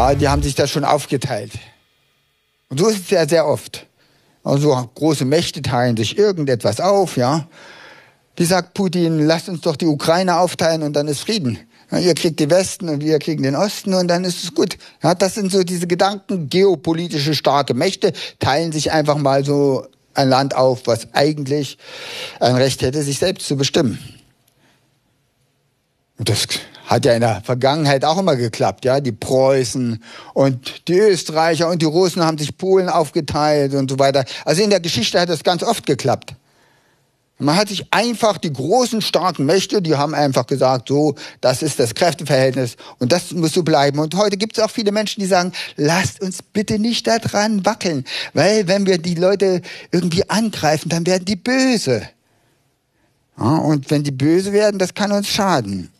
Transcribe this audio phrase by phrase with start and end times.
[0.00, 1.52] Ja, die haben sich das schon aufgeteilt.
[2.70, 3.86] Und so ist es ja sehr oft.
[4.42, 7.46] Also große Mächte teilen sich irgendetwas auf, ja.
[8.38, 11.58] Die sagt Putin, lasst uns doch die Ukraine aufteilen und dann ist Frieden.
[11.90, 14.78] Ja, ihr kriegt den Westen und wir kriegen den Osten und dann ist es gut.
[15.02, 20.30] Ja, das sind so diese Gedanken, geopolitische starke Mächte teilen sich einfach mal so ein
[20.30, 21.76] Land auf, was eigentlich
[22.40, 23.98] ein Recht hätte, sich selbst zu bestimmen.
[26.16, 26.46] Und das
[26.90, 29.00] hat ja in der Vergangenheit auch immer geklappt, ja.
[29.00, 30.02] Die Preußen
[30.34, 34.24] und die Österreicher und die Russen haben sich Polen aufgeteilt und so weiter.
[34.44, 36.34] Also in der Geschichte hat das ganz oft geklappt.
[37.38, 41.78] Man hat sich einfach die großen, starken Mächte, die haben einfach gesagt, so, das ist
[41.78, 44.00] das Kräfteverhältnis und das muss so bleiben.
[44.00, 48.04] Und heute gibt es auch viele Menschen, die sagen, lasst uns bitte nicht daran wackeln,
[48.34, 49.62] weil wenn wir die Leute
[49.92, 52.02] irgendwie angreifen, dann werden die böse.
[53.38, 55.90] Ja, und wenn die böse werden, das kann uns schaden.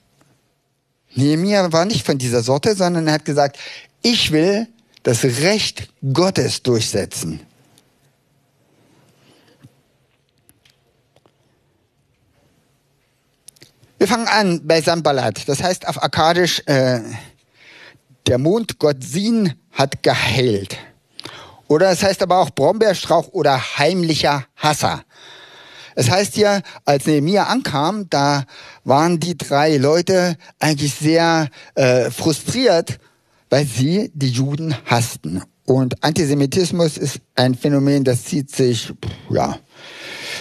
[1.15, 3.59] Nehemiah war nicht von dieser Sorte, sondern er hat gesagt,
[4.03, 4.69] ich will
[5.03, 7.41] das Recht Gottes durchsetzen.
[13.99, 15.47] Wir fangen an bei Sambalat.
[15.47, 17.01] Das heißt auf Akkadisch, äh,
[18.27, 20.79] der Mondgott Sin hat geheilt.
[21.69, 25.05] Oder es heißt aber auch Brombeerstrauch oder heimlicher Hasser.
[26.01, 28.45] Es heißt hier, als Nehemiah ankam, da
[28.85, 32.99] waren die drei Leute eigentlich sehr äh, frustriert,
[33.51, 35.43] weil sie die Juden hassten.
[35.67, 38.95] Und Antisemitismus ist ein Phänomen, das zieht sich,
[39.29, 39.59] ja,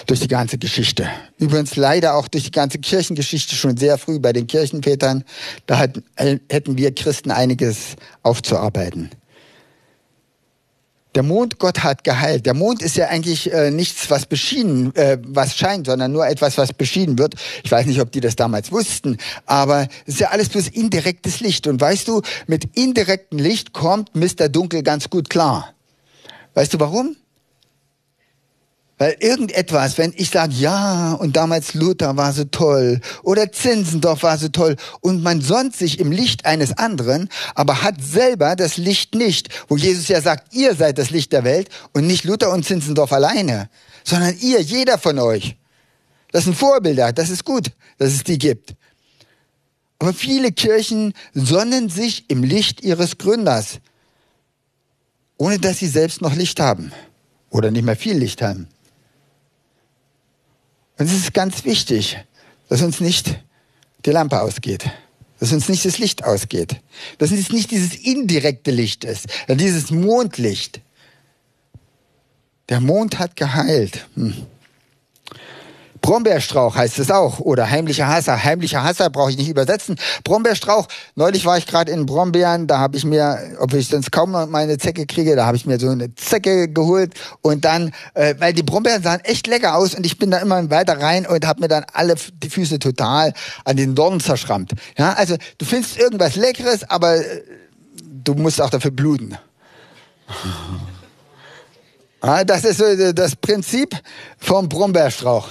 [0.06, 1.10] durch die ganze Geschichte.
[1.40, 5.26] Übrigens leider auch durch die ganze Kirchengeschichte schon sehr früh bei den Kirchenvätern.
[5.66, 9.10] Da hätten wir Christen einiges aufzuarbeiten.
[11.16, 12.46] Der Mondgott hat geheilt.
[12.46, 16.58] Der Mond ist ja eigentlich äh, nichts, was beschienen, äh, was scheint, sondern nur etwas,
[16.58, 17.34] was beschieden wird.
[17.64, 21.40] Ich weiß nicht, ob die das damals wussten, aber es ist ja alles bloß indirektes
[21.40, 21.66] Licht.
[21.66, 24.50] Und weißt du, mit indirektem Licht kommt Mr.
[24.50, 25.74] Dunkel ganz gut klar.
[26.54, 27.16] Weißt du warum?
[29.00, 34.38] Weil irgendetwas, wenn ich sage, ja, und damals Luther war so toll oder Zinzendorf war
[34.38, 39.16] so toll und man sonst sich im Licht eines anderen, aber hat selber das Licht
[39.16, 42.66] nicht, wo Jesus ja sagt, ihr seid das Licht der Welt und nicht Luther und
[42.66, 43.70] Zinzendorf alleine,
[44.04, 45.56] sondern ihr, jeder von euch.
[46.34, 48.76] Das sind Vorbilder, das ist gut, dass es die gibt.
[50.00, 53.80] Aber viele Kirchen sonnen sich im Licht ihres Gründers,
[55.38, 56.92] ohne dass sie selbst noch Licht haben
[57.50, 58.68] oder nicht mehr viel Licht haben.
[61.00, 62.18] Und es ist ganz wichtig,
[62.68, 63.40] dass uns nicht
[64.06, 64.92] die Lampe ausgeht,
[65.40, 66.82] dass uns nicht das Licht ausgeht,
[67.18, 70.82] dass es nicht dieses indirekte Licht ist, dieses Mondlicht.
[72.68, 74.08] Der Mond hat geheilt.
[74.16, 74.46] Hm.
[76.10, 78.44] Brombeerstrauch heißt es auch oder heimlicher Hasser.
[78.44, 79.96] Heimlicher Hasser brauche ich nicht übersetzen.
[80.24, 80.88] Brombeerstrauch.
[81.14, 84.48] Neulich war ich gerade in Brombeeren, da habe ich mir, ob ich sonst kaum noch
[84.48, 88.54] meine Zecke kriege, da habe ich mir so eine Zecke geholt und dann, äh, weil
[88.54, 91.62] die Brombeeren sahen echt lecker aus und ich bin da immer weiter rein und habe
[91.62, 93.32] mir dann alle die Füße total
[93.64, 94.72] an den Dornen zerschrammt.
[94.98, 97.44] Ja, also du findest irgendwas Leckeres, aber äh,
[98.02, 99.38] du musst auch dafür bluten.
[102.22, 103.96] Das ist so das Prinzip
[104.40, 105.48] vom Brombeerstrauch.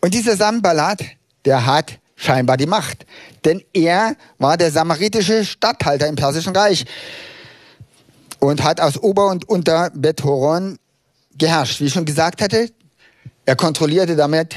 [0.00, 1.02] Und dieser Sambalat,
[1.44, 3.06] der hat scheinbar die Macht.
[3.44, 6.84] Denn er war der samaritische Statthalter im Persischen Reich
[8.38, 10.78] und hat aus Ober- und Unter Bethoron
[11.36, 11.80] geherrscht.
[11.80, 12.70] Wie ich schon gesagt hatte,
[13.46, 14.54] er kontrollierte damit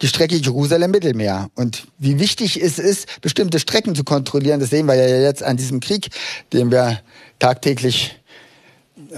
[0.00, 1.50] die Strecke Jerusalem-Mittelmeer.
[1.54, 5.56] Und wie wichtig es ist, bestimmte Strecken zu kontrollieren, das sehen wir ja jetzt an
[5.56, 6.08] diesem Krieg,
[6.52, 7.00] den wir
[7.38, 8.20] tagtäglich,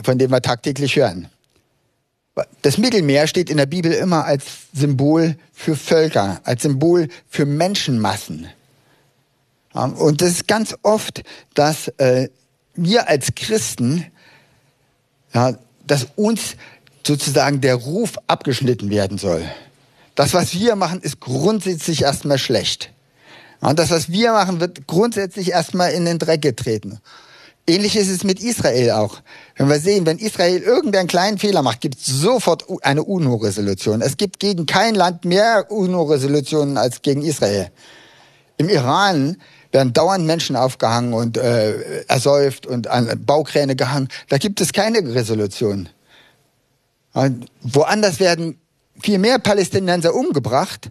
[0.02, 1.28] von dem wir tagtäglich hören.
[2.62, 8.48] Das Mittelmeer steht in der Bibel immer als Symbol für Völker, als Symbol für Menschenmassen.
[9.72, 11.22] Und das ist ganz oft,
[11.54, 12.28] dass äh,
[12.74, 14.06] wir als Christen,
[15.32, 15.56] ja,
[15.86, 16.56] dass uns
[17.06, 19.44] sozusagen der Ruf abgeschnitten werden soll.
[20.14, 22.90] Das, was wir machen, ist grundsätzlich erstmal schlecht.
[23.60, 27.00] Und das, was wir machen, wird grundsätzlich erstmal in den Dreck getreten.
[27.68, 29.20] Ähnlich ist es mit Israel auch.
[29.56, 34.02] Wenn wir sehen, wenn Israel irgendeinen kleinen Fehler macht, gibt es sofort eine UNO-Resolution.
[34.02, 37.72] Es gibt gegen kein Land mehr UNO-Resolutionen als gegen Israel.
[38.56, 39.36] Im Iran
[39.72, 44.08] werden dauernd Menschen aufgehangen und äh, ersäuft und an Baukräne gehangen.
[44.28, 45.88] Da gibt es keine Resolution.
[47.14, 48.60] Und woanders werden
[49.00, 50.90] viel mehr Palästinenser umgebracht.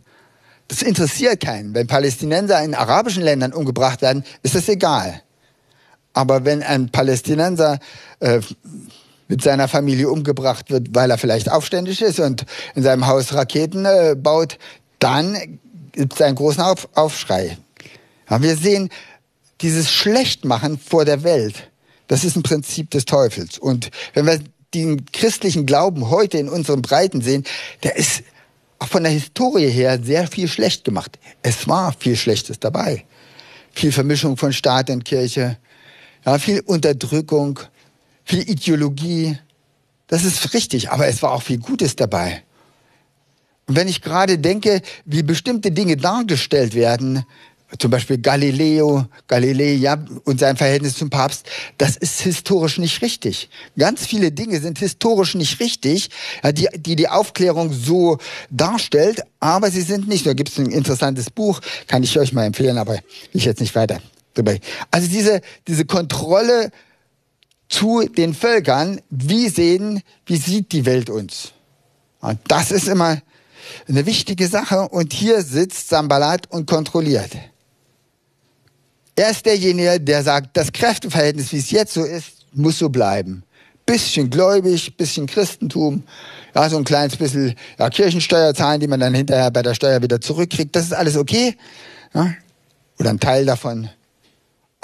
[0.68, 1.74] Das interessiert keinen.
[1.74, 5.22] Wenn Palästinenser in arabischen Ländern umgebracht werden, ist das egal.
[6.16, 7.80] Aber wenn ein Palästinenser
[8.22, 8.40] äh,
[9.28, 13.86] mit seiner Familie umgebracht wird, weil er vielleicht aufständig ist und in seinem Haus Raketen
[13.86, 14.58] äh, baut,
[15.00, 15.60] dann
[15.92, 17.58] gibt es einen großen Auf Aufschrei.
[18.30, 18.90] Ja, wir sehen
[19.62, 21.70] dieses Schlechtmachen vor der Welt.
[22.08, 23.58] Das ist ein Prinzip des Teufels.
[23.58, 24.40] Und wenn wir
[24.74, 27.44] den christlichen Glauben heute in unseren Breiten sehen,
[27.84, 28.24] der ist
[28.80, 31.20] auch von der Historie her sehr viel schlecht gemacht.
[31.42, 33.04] Es war viel Schlechtes dabei.
[33.74, 35.58] Viel Vermischung von Staat und Kirche,
[36.26, 37.60] ja, viel Unterdrückung,
[38.24, 39.38] viel Ideologie.
[40.08, 42.44] Das ist richtig, aber es war auch viel Gutes dabei.
[43.68, 47.26] Und wenn ich gerade denke, wie bestimmte Dinge dargestellt werden,
[47.80, 51.48] zum Beispiel Galileo, Galilei ja, und sein Verhältnis zum Papst,
[51.80, 53.50] das ist historisch nicht richtig.
[53.78, 56.10] Ganz viele Dinge sind historisch nicht richtig,
[56.54, 58.20] die, die die Aufklärung so
[58.52, 60.28] darstellt, aber sie sind nicht.
[60.28, 63.00] Da gibt es ein interessantes Buch, kann ich euch mal empfehlen, aber
[63.34, 64.00] ich jetzt nicht weiter
[64.38, 64.60] dabei.
[64.92, 66.72] Also diese, diese Kontrolle
[67.70, 71.54] zu den Völkern, wie sehen, wie sieht die Welt uns?
[72.22, 73.22] Und das ist immer
[73.88, 77.32] eine wichtige Sache und hier sitzt Sambalat und kontrolliert.
[79.16, 83.44] Er ist derjenige, der sagt, das Kräfteverhältnis, wie es jetzt so ist, muss so bleiben.
[83.86, 86.04] Bisschen gläubig, bisschen Christentum,
[86.54, 90.02] ja, so ein kleines bisschen ja, Kirchensteuer zahlen, die man dann hinterher bei der Steuer
[90.02, 90.76] wieder zurückkriegt.
[90.76, 91.56] Das ist alles okay.
[92.14, 92.34] Ja?
[93.00, 93.90] Oder ein Teil davon.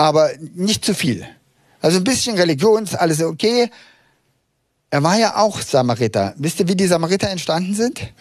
[0.02, 1.28] Aber nicht zu viel.
[1.80, 3.70] Also ein bisschen Religion ist alles okay.
[4.90, 6.34] Er war ja auch Samariter.
[6.38, 8.12] Wisst ihr, wie die Samariter entstanden sind?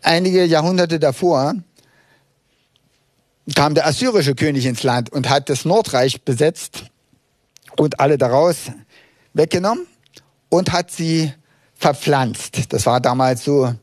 [0.00, 1.54] Einige Jahrhunderte davor
[3.54, 6.84] kam der assyrische König ins Land und hat das Nordreich besetzt
[7.76, 8.70] und alle daraus
[9.34, 9.86] weggenommen
[10.48, 11.30] und hat sie
[11.80, 12.72] verpflanzt.
[12.72, 13.74] Das war damals so,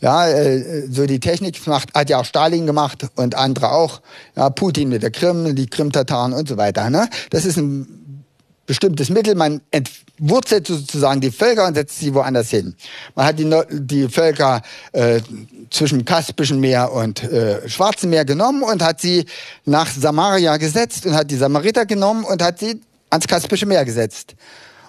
[0.00, 4.02] ja, äh, so die Technik macht, hat ja auch Stalin gemacht und andere auch,
[4.36, 6.90] ja, Putin mit der Krim, die Krim-Tataren und so weiter.
[6.90, 7.08] Ne?
[7.30, 8.24] Das ist ein
[8.66, 9.34] bestimmtes Mittel.
[9.36, 12.74] Man entwurzelt sozusagen die Völker und setzt sie woanders hin.
[13.14, 14.60] Man hat die, die Völker
[14.92, 15.22] äh,
[15.70, 19.24] zwischen Kaspischen Meer und äh, Schwarzen Meer genommen und hat sie
[19.64, 24.34] nach Samaria gesetzt und hat die Samariter genommen und hat sie ans Kaspische Meer gesetzt.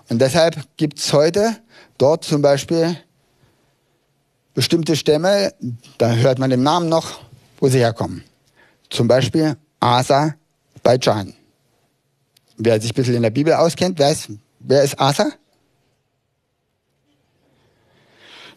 [0.10, 1.58] Und deshalb gibt's heute
[1.98, 2.98] dort zum Beispiel
[4.54, 5.54] bestimmte Stämme,
[5.98, 7.20] da hört man den Namen noch,
[7.60, 8.24] wo sie herkommen.
[8.90, 10.34] Zum Beispiel Asa
[10.82, 11.34] bei Aserbaidschan.
[12.58, 15.32] Wer sich ein bisschen in der Bibel auskennt, weiß, wer ist Asa?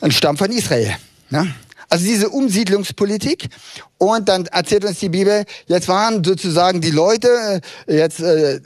[0.01, 0.97] Ein Stamm von Israel.
[1.29, 1.55] Ne?
[1.91, 3.49] Also diese Umsiedlungspolitik.
[3.99, 8.61] Und dann erzählt uns die Bibel, jetzt waren sozusagen die Leute äh, jetzt äh,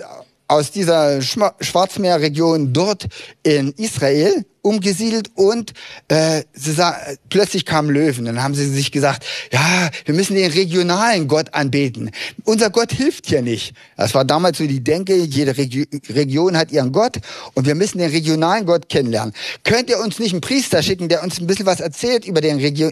[0.49, 3.07] aus dieser Schwarzmeerregion dort
[3.43, 5.75] in Israel umgesiedelt und
[6.09, 6.97] äh, sie sah,
[7.29, 8.25] plötzlich kamen Löwen.
[8.25, 12.11] Dann haben sie sich gesagt, ja, wir müssen den regionalen Gott anbeten.
[12.45, 13.75] Unser Gott hilft hier nicht.
[13.97, 17.19] Das war damals so die Denke, jede Regi Region hat ihren Gott
[17.53, 19.35] und wir müssen den regionalen Gott kennenlernen.
[19.65, 22.59] Könnt ihr uns nicht einen Priester schicken, der uns ein bisschen was erzählt über, den
[22.59, 22.91] Regio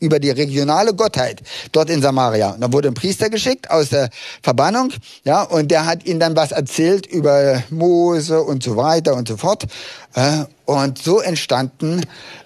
[0.00, 1.42] über die regionale Gottheit
[1.72, 2.50] dort in Samaria?
[2.50, 4.10] Und dann wurde ein Priester geschickt aus der
[4.42, 4.92] Verbannung,
[5.24, 9.38] ja, und der hat ihnen dann was erzählt über Mose und so weiter und so
[9.38, 9.64] fort.
[10.14, 12.02] Äh, und so entstanden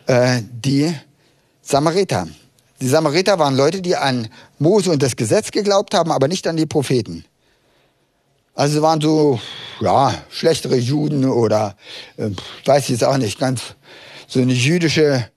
[0.07, 0.95] äh, die
[1.63, 2.27] Samariter.
[2.81, 4.29] Die Samariter waren Leute, die an
[4.59, 7.25] Mose und das Gesetz geglaubt haben, aber nicht an die Propheten.
[8.55, 9.41] Also sie waren so,
[9.81, 11.77] ja, schlechtere Juden oder,
[12.17, 12.31] äh,
[12.65, 13.63] weiß ich jetzt auch nicht, ganz
[14.27, 15.29] so eine jüdische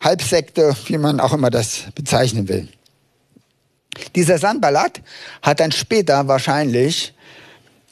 [0.00, 2.68] Halbsekte, wie man auch immer das bezeichnen will.
[4.14, 5.00] Dieser Sanballat
[5.42, 7.14] hat dann später wahrscheinlich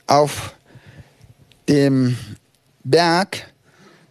[0.07, 0.55] auf
[1.69, 2.17] dem
[2.85, 3.51] Berg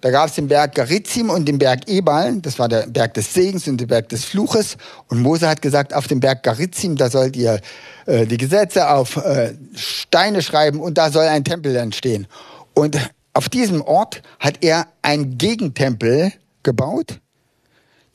[0.01, 3.33] da gab es den Berg Garizim und den Berg Ebal, das war der Berg des
[3.33, 4.77] Segens und der Berg des Fluches.
[5.07, 7.59] Und Mose hat gesagt, auf dem Berg Garizim, da sollt ihr
[8.05, 12.27] äh, die Gesetze auf äh, Steine schreiben und da soll ein Tempel entstehen.
[12.73, 12.97] Und
[13.33, 16.31] auf diesem Ort hat er einen Gegentempel
[16.63, 17.19] gebaut,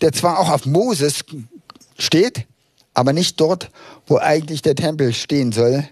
[0.00, 1.24] der zwar auch auf Moses
[1.98, 2.46] steht,
[2.94, 3.70] aber nicht dort,
[4.06, 5.84] wo eigentlich der Tempel stehen soll.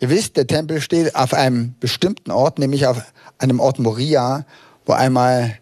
[0.00, 3.02] Ihr wisst, der Tempel steht auf einem bestimmten Ort, nämlich auf
[3.38, 4.46] einem Ort Moria,
[4.90, 5.56] wo einmal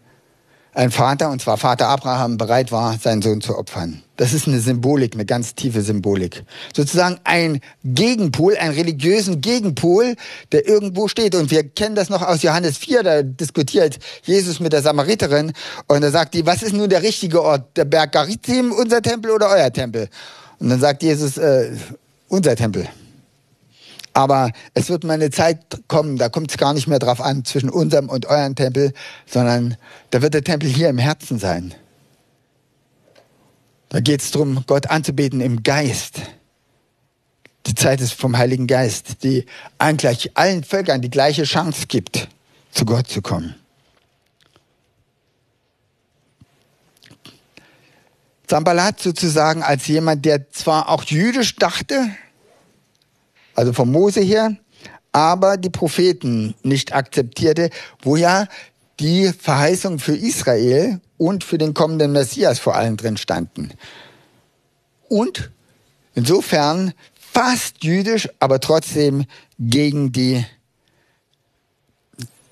[0.73, 4.01] ein Vater, und zwar Vater Abraham, bereit war, seinen Sohn zu opfern.
[4.17, 6.43] Das ist eine Symbolik, eine ganz tiefe Symbolik.
[6.75, 10.15] Sozusagen ein Gegenpol, einen religiösen Gegenpol,
[10.51, 11.35] der irgendwo steht.
[11.35, 15.53] Und wir kennen das noch aus Johannes 4, da diskutiert Jesus mit der Samariterin
[15.85, 17.77] und da sagt die, was ist nun der richtige Ort?
[17.77, 20.09] Der Berg Garizim, unser Tempel oder euer Tempel?
[20.57, 21.71] Und dann sagt Jesus, äh,
[22.29, 22.89] unser Tempel.
[24.19, 27.45] Aber es wird mal eine Zeit kommen, da kommt es gar nicht mehr drauf an,
[27.45, 28.91] zwischen unserem und eurem Tempel,
[29.25, 29.77] sondern
[30.09, 31.73] da wird der Tempel hier im Herzen sein.
[33.87, 36.19] Da geht es darum, Gott anzubeten im Geist.
[37.65, 39.45] Die Zeit ist vom Heiligen Geist, die
[39.77, 42.27] eigentlich allen Völkern die gleiche Chance gibt,
[42.71, 43.55] zu Gott zu kommen.
[48.47, 52.09] Zambalat sozusagen als jemand, der zwar auch jüdisch dachte,
[53.59, 54.55] also von Mose her,
[55.11, 57.69] aber die Propheten nicht akzeptierte,
[58.01, 58.47] wo ja
[59.01, 63.71] die Verheißung für Israel und für den kommenden Messias vor allem drin standen.
[65.09, 65.51] Und
[66.15, 69.25] insofern fast jüdisch, aber trotzdem
[69.59, 70.45] gegen die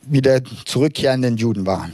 [0.02, 1.90] wieder zurückkehrenden Juden war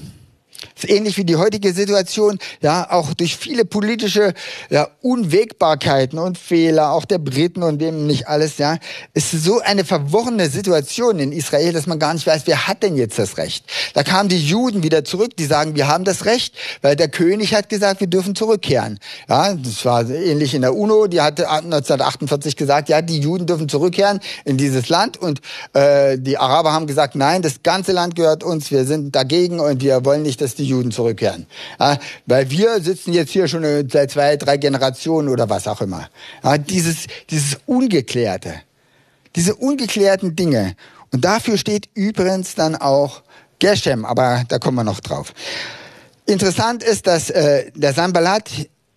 [0.83, 4.33] ähnlich wie die heutige Situation, ja, auch durch viele politische
[4.69, 8.77] ja, Unwägbarkeiten und Fehler, auch der Briten und wem nicht alles, ja,
[9.13, 12.95] ist so eine verworrene Situation in Israel, dass man gar nicht weiß, wer hat denn
[12.95, 13.65] jetzt das Recht.
[13.93, 17.53] Da kamen die Juden wieder zurück, die sagen, wir haben das Recht, weil der König
[17.53, 18.99] hat gesagt, wir dürfen zurückkehren.
[19.29, 23.69] Ja, das war ähnlich in der UNO, die hatte 1948 gesagt, ja, die Juden dürfen
[23.69, 25.41] zurückkehren in dieses Land und
[25.73, 29.81] äh, die Araber haben gesagt, nein, das ganze Land gehört uns, wir sind dagegen und
[29.81, 31.47] wir wollen nicht, dass die Juden zurückkehren.
[31.79, 36.09] Ja, weil wir sitzen jetzt hier schon seit zwei, drei Generationen oder was auch immer.
[36.43, 38.55] Ja, dieses, dieses Ungeklärte,
[39.35, 40.75] diese ungeklärten Dinge.
[41.11, 43.21] Und dafür steht übrigens dann auch
[43.59, 45.33] Geshem, aber da kommen wir noch drauf.
[46.25, 48.49] Interessant ist, dass äh, der Sanballat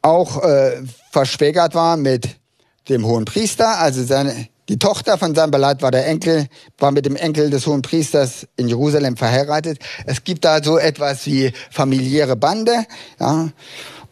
[0.02, 2.28] auch äh, verschwägert war mit
[2.88, 6.46] dem hohen Priester, also seine, die Tochter von Sanballat war der Enkel,
[6.78, 9.78] war mit dem Enkel des hohen Priesters in Jerusalem verheiratet.
[10.06, 12.85] Es gibt da so etwas wie familiäre Bande,
[13.20, 13.49] ja.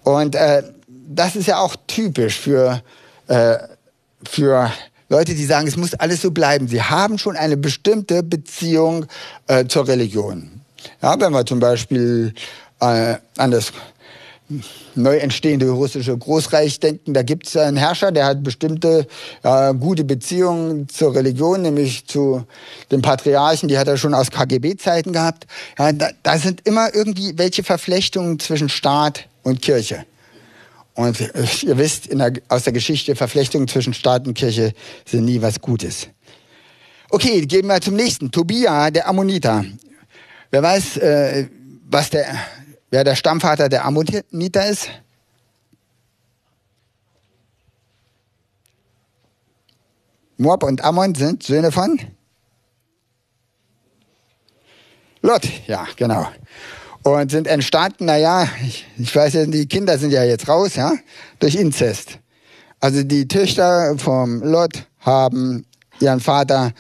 [0.04, 2.82] Und äh, das ist ja auch typisch für
[3.26, 3.56] äh,
[4.28, 4.70] für
[5.08, 6.68] Leute, die sagen, es muss alles so bleiben.
[6.68, 9.06] Sie haben schon eine bestimmte Beziehung
[9.46, 10.60] äh, zur Religion.
[11.02, 12.34] Ja, wenn wir zum Beispiel
[12.80, 13.72] äh, an das
[14.94, 19.06] neu entstehende russische Großreich denken, da gibt es einen Herrscher, der hat bestimmte
[19.42, 22.44] äh, gute Beziehungen zur Religion, nämlich zu
[22.90, 25.46] den Patriarchen, die hat er schon aus KGB-Zeiten gehabt.
[25.78, 30.04] Ja, da, da sind immer irgendwie welche Verflechtungen zwischen Staat und Kirche.
[30.94, 31.18] Und
[31.62, 34.72] ihr wisst der, aus der Geschichte, Verflechtungen zwischen Staat und Kirche
[35.06, 36.08] sind nie was Gutes.
[37.10, 38.30] Okay, gehen wir zum nächsten.
[38.30, 39.64] Tobia, der Ammoniter.
[40.50, 41.46] Wer weiß, äh,
[41.88, 42.26] was der
[42.94, 44.88] wer der Stammvater der Ammoniter ist?
[50.36, 51.98] Moab und Ammon sind Söhne von
[55.22, 56.28] Lot, ja, genau.
[57.02, 60.92] Und sind entstanden, naja, ich, ich weiß ja, die Kinder sind ja jetzt raus, ja,
[61.40, 62.20] durch Inzest.
[62.78, 65.66] Also die Töchter vom Lot haben
[65.98, 66.72] ihren Vater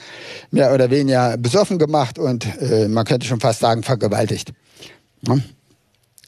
[0.52, 4.52] mehr oder weniger besoffen gemacht und äh, man könnte schon fast sagen vergewaltigt.
[5.22, 5.38] Ja?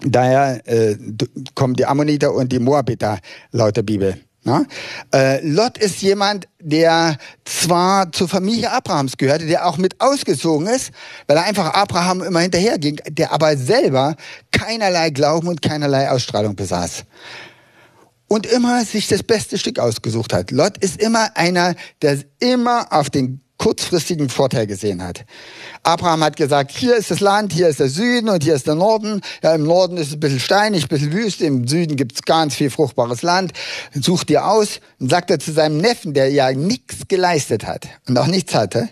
[0.02, 0.96] Daher äh,
[1.54, 3.18] kommen die Ammoniter und die Moabiter
[3.52, 4.20] laut der Bibel.
[4.46, 4.64] Ja?
[5.12, 10.92] Äh, Lot ist jemand, der zwar zur Familie Abrahams gehörte, der auch mit ausgezogen ist,
[11.26, 14.16] weil er einfach Abraham immer hinterherging, der aber selber
[14.52, 17.04] keinerlei Glauben und keinerlei Ausstrahlung besaß.
[18.28, 20.50] Und immer sich das beste Stück ausgesucht hat.
[20.50, 25.24] Lot ist immer einer, der immer auf den kurzfristigen Vorteil gesehen hat.
[25.82, 28.74] Abraham hat gesagt, hier ist das Land, hier ist der Süden und hier ist der
[28.74, 29.22] Norden.
[29.42, 32.22] Ja, Im Norden ist es ein bisschen steinig, ein bisschen wüst, im Süden gibt es
[32.22, 33.52] ganz viel fruchtbares Land.
[33.94, 34.80] Such dir aus.
[35.00, 38.88] Und sagt er zu seinem Neffen, der ja nichts geleistet hat und auch nichts hatte.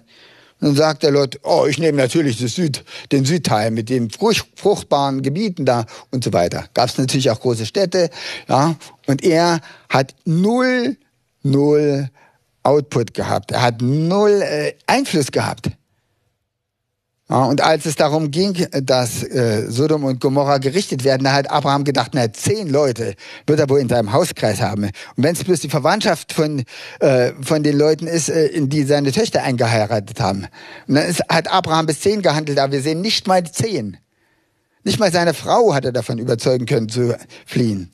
[0.61, 5.67] Und sagt der Lot, oh, ich nehme natürlich Süd, den Südteil mit den fruchtbaren Gebieten
[5.67, 6.65] da und so weiter.
[6.73, 8.09] Gab es natürlich auch große Städte,
[8.49, 8.77] ja.
[9.07, 10.97] Und er hat null,
[11.43, 12.09] null
[12.65, 13.53] Output gehabt.
[13.53, 15.71] Er hat null äh, Einfluss gehabt.
[17.31, 21.51] Ja, und als es darum ging, dass äh, Sodom und Gomorra gerichtet werden, da hat
[21.51, 23.15] Abraham gedacht, na, zehn Leute
[23.47, 24.85] wird er wohl in seinem Hauskreis haben.
[24.85, 26.65] Und wenn es bloß die Verwandtschaft von,
[27.01, 30.49] äh, von den Leuten ist, äh, in die seine Töchter eingeheiratet haben.
[30.87, 33.97] Und dann ist, hat Abraham bis zehn gehandelt, aber wir sehen nicht mal zehn.
[34.83, 37.17] Nicht mal seine Frau hat er davon überzeugen können zu
[37.47, 37.94] fliehen.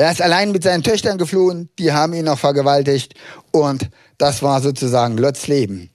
[0.00, 3.12] Er ist allein mit seinen Töchtern geflohen, die haben ihn noch vergewaltigt
[3.50, 5.90] und das war sozusagen Lots Leben.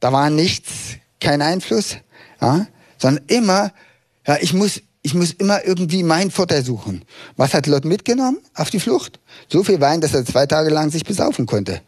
[0.00, 1.98] Da war nichts, kein Einfluss,
[2.40, 2.66] ja,
[2.98, 3.70] sondern immer,
[4.26, 7.04] ja, ich muss, ich muss immer irgendwie meinen Vorteil suchen.
[7.36, 9.20] Was hat Lot mitgenommen auf die Flucht?
[9.48, 11.82] So viel Wein, dass er zwei Tage lang sich besaufen konnte.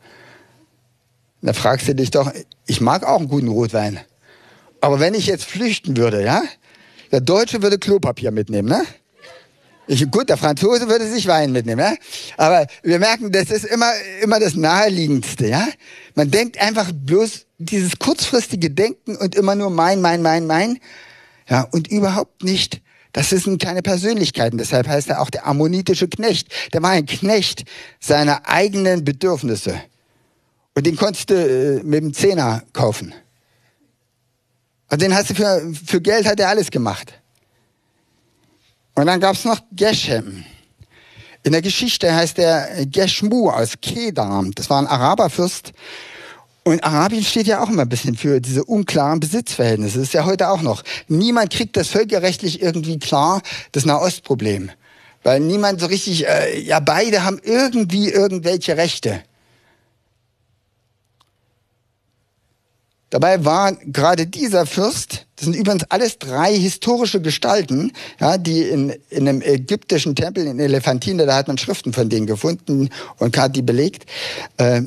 [1.41, 2.33] Da fragst du dich doch,
[2.67, 3.99] ich mag auch einen guten Rotwein.
[4.81, 6.45] Aber wenn ich jetzt flüchten würde, ja,
[7.11, 8.85] der Deutsche würde Klopapier mitnehmen, ne?
[9.89, 11.95] Ich, gut, der Franzose würde sich Wein mitnehmen, ja?
[12.37, 13.91] aber wir merken, das ist immer,
[14.23, 15.49] immer das Naheliegendste.
[15.49, 15.67] Ja?
[16.15, 20.79] Man denkt einfach bloß dieses kurzfristige Denken und immer nur mein, mein, mein, mein.
[21.49, 22.81] Ja, und überhaupt nicht,
[23.13, 24.57] das sind keine Persönlichkeiten.
[24.57, 26.49] Deshalb heißt er auch der ammonitische Knecht.
[26.73, 27.65] Der war ein Knecht
[28.01, 29.81] seiner eigenen Bedürfnisse.
[30.75, 33.15] Und den konntest du äh, mit dem Zehner kaufen.
[34.91, 37.22] Und den hast du für, für Geld hat er alles gemacht.
[38.95, 40.45] Und dann gab es noch Geshem.
[41.45, 44.53] In der Geschichte heißt er Geshmu aus Kedam.
[44.55, 45.73] Das war ein Araberfürst.
[46.65, 49.99] Und Arabien steht ja auch immer ein bisschen für diese unklaren Besitzverhältnisse.
[49.99, 50.85] Das ist ja heute auch noch.
[51.09, 54.71] Niemand kriegt das völkerrechtlich irgendwie klar, das Nahostproblem.
[55.25, 59.23] Weil niemand so richtig, äh, ja, beide haben irgendwie irgendwelche Rechte.
[63.13, 68.89] Dabei war gerade dieser Fürst, das sind übrigens alles drei historische Gestalten, ja, die in,
[69.11, 72.89] in einem ägyptischen Tempel in Elephantine, da hat man Schriften von denen gefunden
[73.19, 74.07] und hat die belegt.
[74.57, 74.85] Äh,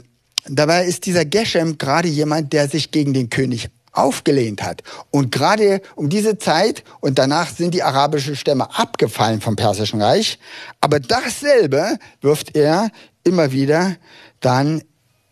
[0.50, 4.82] dabei ist dieser Geshem gerade jemand, der sich gegen den König aufgelehnt hat.
[5.12, 10.40] Und gerade um diese Zeit und danach sind die arabischen Stämme abgefallen vom Persischen Reich.
[10.82, 12.90] Aber dasselbe wirft er
[13.24, 13.98] immer wieder
[14.40, 14.82] dann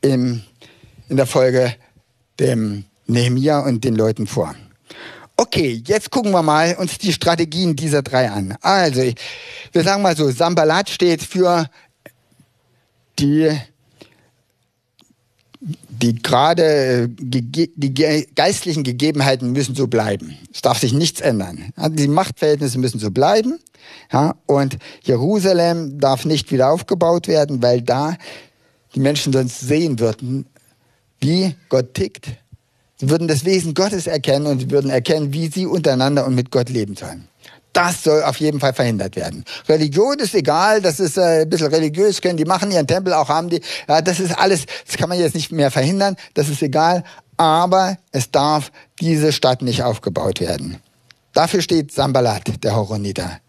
[0.02, 0.44] im,
[1.10, 1.74] in der Folge
[2.40, 4.56] dem Nehemia und den Leuten vor.
[5.36, 8.56] Okay, jetzt gucken wir mal uns die Strategien dieser drei an.
[8.62, 9.02] Also,
[9.72, 11.68] wir sagen mal so, Sambalat steht für
[13.20, 13.52] die,
[15.60, 20.38] die gerade, die geistlichen Gegebenheiten müssen so bleiben.
[20.54, 21.74] Es darf sich nichts ändern.
[21.90, 23.60] Die Machtverhältnisse müssen so bleiben.
[24.12, 28.18] Ja, und Jerusalem darf nicht wieder aufgebaut werden, weil da
[28.94, 30.46] die Menschen sonst sehen würden,
[31.24, 32.27] wie Gott tickt.
[32.98, 36.51] Sie würden das Wesen Gottes erkennen und sie würden erkennen, wie sie untereinander und mit
[36.51, 37.27] Gott leben sollen.
[37.72, 39.44] Das soll auf jeden Fall verhindert werden.
[39.68, 43.30] Religion ist egal, das ist äh, ein bisschen religiös, können die machen, ihren Tempel auch
[43.30, 43.62] haben die.
[43.88, 47.03] Ja, das ist alles, das kann man jetzt nicht mehr verhindern, das ist egal.
[47.36, 50.77] Aber es darf diese Stadt nicht aufgebaut werden.
[51.34, 53.39] Dafür steht Sambalat, der Horoniter.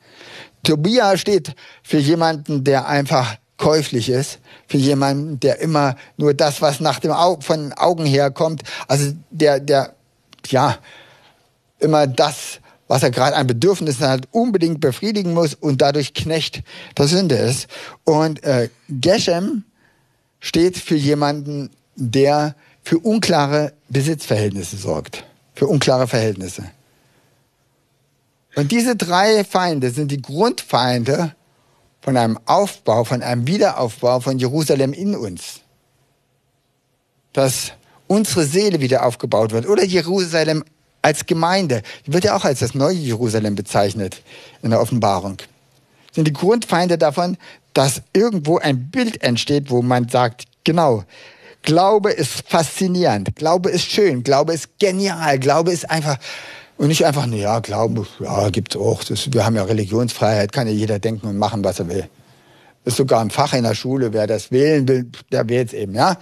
[0.62, 6.80] Tobia steht für jemanden, der einfach käuflich ist für jemanden, der immer nur das, was
[6.80, 9.94] nach dem Au von Augen herkommt, also der, der,
[10.46, 10.78] ja,
[11.78, 16.62] immer das, was er gerade an Bedürfnissen hat, unbedingt befriedigen muss und dadurch Knecht
[16.98, 17.68] der Sünde ist.
[18.04, 19.64] Und äh, Geshem
[20.40, 26.64] steht für jemanden, der für unklare Besitzverhältnisse sorgt, für unklare Verhältnisse.
[28.54, 31.34] Und diese drei Feinde sind die Grundfeinde
[32.04, 35.60] von einem Aufbau, von einem Wiederaufbau von Jerusalem in uns.
[37.32, 37.72] Dass
[38.06, 39.66] unsere Seele wieder aufgebaut wird.
[39.66, 40.64] Oder Jerusalem
[41.00, 41.82] als Gemeinde.
[42.04, 44.22] Wird ja auch als das neue Jerusalem bezeichnet
[44.62, 45.38] in der Offenbarung.
[46.12, 47.38] Sind die Grundfeinde davon,
[47.72, 51.04] dass irgendwo ein Bild entsteht, wo man sagt, genau,
[51.62, 56.18] Glaube ist faszinierend, Glaube ist schön, Glaube ist genial, Glaube ist einfach
[56.76, 59.04] und nicht einfach, ja, glauben, ja, gibt's auch.
[59.04, 62.08] Das, wir haben ja Religionsfreiheit, kann ja jeder denken und machen, was er will.
[62.84, 65.94] Ist sogar ein Fach in der Schule, wer das wählen will, der wählt es eben,
[65.94, 66.18] ja.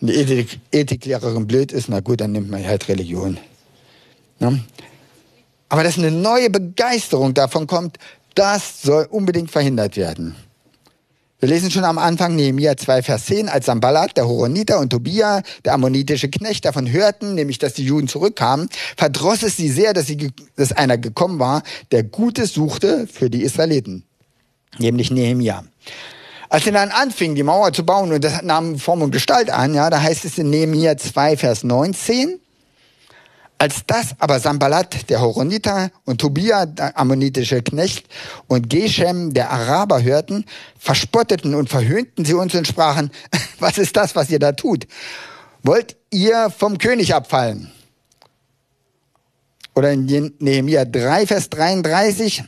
[0.00, 3.38] Die Ethik, Ethiklehrerin blöd ist, na gut, dann nimmt man halt Religion.
[4.40, 4.52] Ja?
[5.68, 7.98] Aber dass eine neue Begeisterung davon kommt,
[8.34, 10.36] das soll unbedingt verhindert werden.
[11.38, 15.42] Wir lesen schon am Anfang Nehemiah 2, Vers 10, als Sambalat, der Horoniter und Tobia,
[15.66, 20.06] der ammonitische Knecht, davon hörten, nämlich dass die Juden zurückkamen, verdross es sie sehr, dass,
[20.06, 24.04] sie, dass einer gekommen war, der Gutes suchte für die Israeliten,
[24.78, 25.64] nämlich Nehemiah.
[26.48, 29.74] Als sie dann anfingen, die Mauer zu bauen, und das nahm Form und Gestalt an,
[29.74, 32.40] ja, da heißt es in Nehemiah 2, Vers 19,
[33.58, 38.06] als das aber Sambalat, der Horoniter, und Tobia, der ammonitische Knecht,
[38.48, 40.44] und Geshem, der Araber, hörten,
[40.78, 43.10] verspotteten und verhöhnten sie uns und sprachen,
[43.58, 44.86] was ist das, was ihr da tut?
[45.62, 47.70] Wollt ihr vom König abfallen?
[49.74, 52.44] Oder in Nehemiah 3, Vers 33,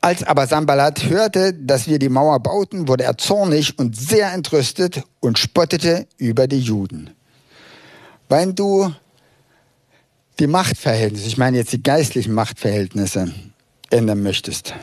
[0.00, 5.04] als aber Sambalat hörte, dass wir die Mauer bauten, wurde er zornig und sehr entrüstet
[5.20, 7.10] und spottete über die Juden
[8.32, 8.90] wenn du
[10.38, 13.30] die Machtverhältnisse, ich meine jetzt die geistlichen Machtverhältnisse
[13.90, 14.74] ändern möchtest,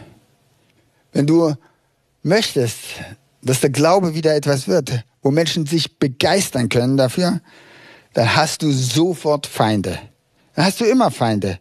[1.14, 1.56] wenn du
[2.22, 2.78] möchtest,
[3.42, 7.42] dass der Glaube wieder etwas wird, wo Menschen sich begeistern können dafür,
[8.14, 9.98] dann hast du sofort Feinde.
[10.54, 11.58] Dann hast du immer Feinde.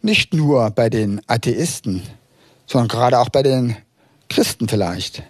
[0.00, 2.02] Nicht nur bei den Atheisten,
[2.66, 3.76] sondern gerade auch bei den
[4.28, 5.24] Christen vielleicht.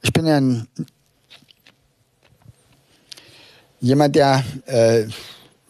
[0.00, 0.68] Ich bin ja ein
[3.84, 5.04] jemand, der äh,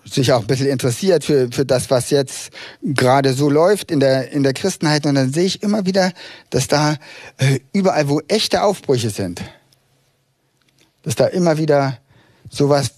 [0.04, 2.50] sich auch ein bisschen interessiert für, für das, was jetzt
[2.82, 5.06] gerade so läuft in der, in der Christenheit.
[5.06, 6.12] Und dann sehe ich immer wieder,
[6.50, 6.96] dass da
[7.38, 9.42] äh, überall, wo echte Aufbrüche sind,
[11.02, 11.98] dass da immer wieder
[12.50, 12.92] sowas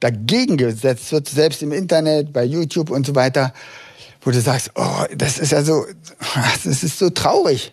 [0.00, 3.52] dagegen gesetzt wird, selbst im Internet, bei YouTube und so weiter,
[4.22, 5.86] wo du sagst, oh, das ist ja so,
[6.64, 7.72] das ist so traurig,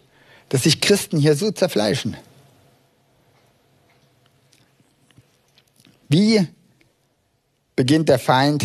[0.49, 2.17] dass sich Christen hier so zerfleischen.
[6.08, 6.48] Wie
[7.76, 8.63] beginnt der Feind,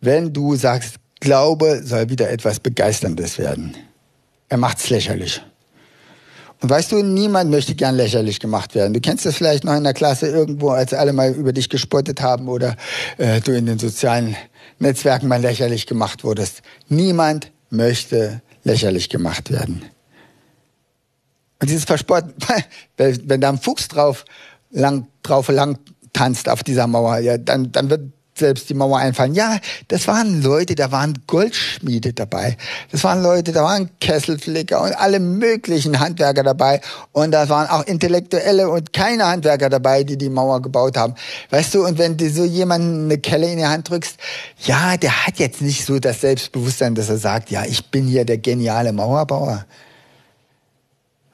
[0.00, 3.76] wenn du sagst, Glaube soll wieder etwas Begeisterndes werden?
[4.48, 5.42] Er macht's lächerlich.
[6.60, 8.92] Und weißt du, niemand möchte gern lächerlich gemacht werden.
[8.92, 12.20] Du kennst das vielleicht noch in der Klasse irgendwo, als alle mal über dich gespottet
[12.20, 12.76] haben oder
[13.16, 14.36] äh, du in den sozialen
[14.80, 16.62] Netzwerken mal lächerlich gemacht wurdest.
[16.88, 19.82] Niemand möchte lächerlich gemacht werden.
[21.60, 22.34] Und dieses Verspotten,
[22.96, 24.24] wenn da ein Fuchs drauf
[24.70, 25.78] lang, drauf lang
[26.12, 28.02] tanzt auf dieser Mauer, ja, dann, dann wird
[28.38, 29.34] selbst die Mauer einfallen.
[29.34, 32.56] Ja, das waren Leute, da waren Goldschmiede dabei.
[32.90, 36.80] Das waren Leute, da waren Kesselflicker und alle möglichen Handwerker dabei.
[37.12, 41.14] Und da waren auch Intellektuelle und keine Handwerker dabei, die die Mauer gebaut haben.
[41.50, 44.16] Weißt du, und wenn du so jemanden eine Kelle in die Hand drückst,
[44.64, 48.24] ja, der hat jetzt nicht so das Selbstbewusstsein, dass er sagt, ja, ich bin hier
[48.24, 49.66] der geniale Mauerbauer.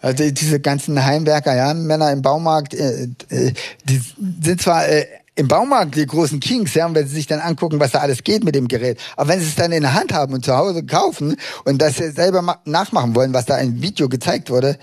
[0.05, 3.53] Also diese ganzen Heimwerker, ja, Männer im Baumarkt, äh, äh,
[3.85, 4.03] die
[4.43, 7.81] sind zwar äh, im Baumarkt die großen Kings, ja, und wenn sie sich dann angucken,
[7.81, 10.13] was da alles geht mit dem Gerät, aber wenn sie es dann in der Hand
[10.13, 14.51] haben und zu Hause kaufen und das selber nachmachen wollen, was da im Video gezeigt
[14.51, 14.79] wurde,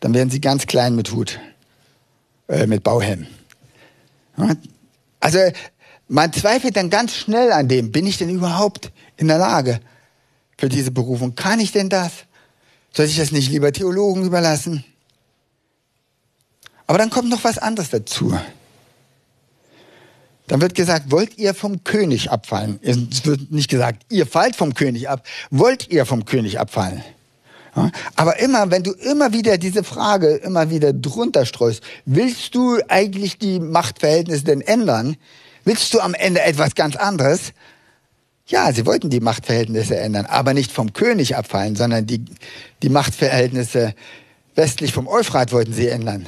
[0.00, 1.40] dann werden sie ganz klein mit Hut,
[2.48, 3.26] äh, mit Bauhelm.
[4.36, 4.50] Ja?
[5.20, 5.38] Also
[6.08, 9.80] man zweifelt dann ganz schnell an dem, bin ich denn überhaupt in der Lage
[10.58, 11.36] für diese Berufung?
[11.36, 12.27] Kann ich denn das?
[12.92, 14.84] Soll ich das nicht lieber Theologen überlassen?
[16.86, 18.34] Aber dann kommt noch was anderes dazu.
[20.46, 22.80] Dann wird gesagt, wollt ihr vom König abfallen?
[22.82, 25.26] Es wird nicht gesagt, ihr fallt vom König ab.
[25.50, 27.04] Wollt ihr vom König abfallen?
[27.76, 27.90] Ja?
[28.16, 33.36] Aber immer, wenn du immer wieder diese Frage immer wieder drunter streust, willst du eigentlich
[33.38, 35.16] die Machtverhältnisse denn ändern?
[35.64, 37.52] Willst du am Ende etwas ganz anderes?
[38.48, 42.24] Ja, sie wollten die Machtverhältnisse ändern, aber nicht vom König abfallen, sondern die,
[42.82, 43.94] die Machtverhältnisse
[44.54, 46.26] westlich vom Euphrat wollten sie ändern.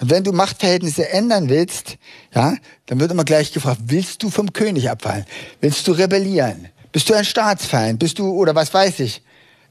[0.00, 1.98] Und wenn du Machtverhältnisse ändern willst,
[2.34, 5.26] ja, dann wird immer gleich gefragt, willst du vom König abfallen?
[5.60, 6.68] Willst du rebellieren?
[6.90, 7.98] Bist du ein Staatsfeind?
[7.98, 9.22] Bist du, oder was weiß ich?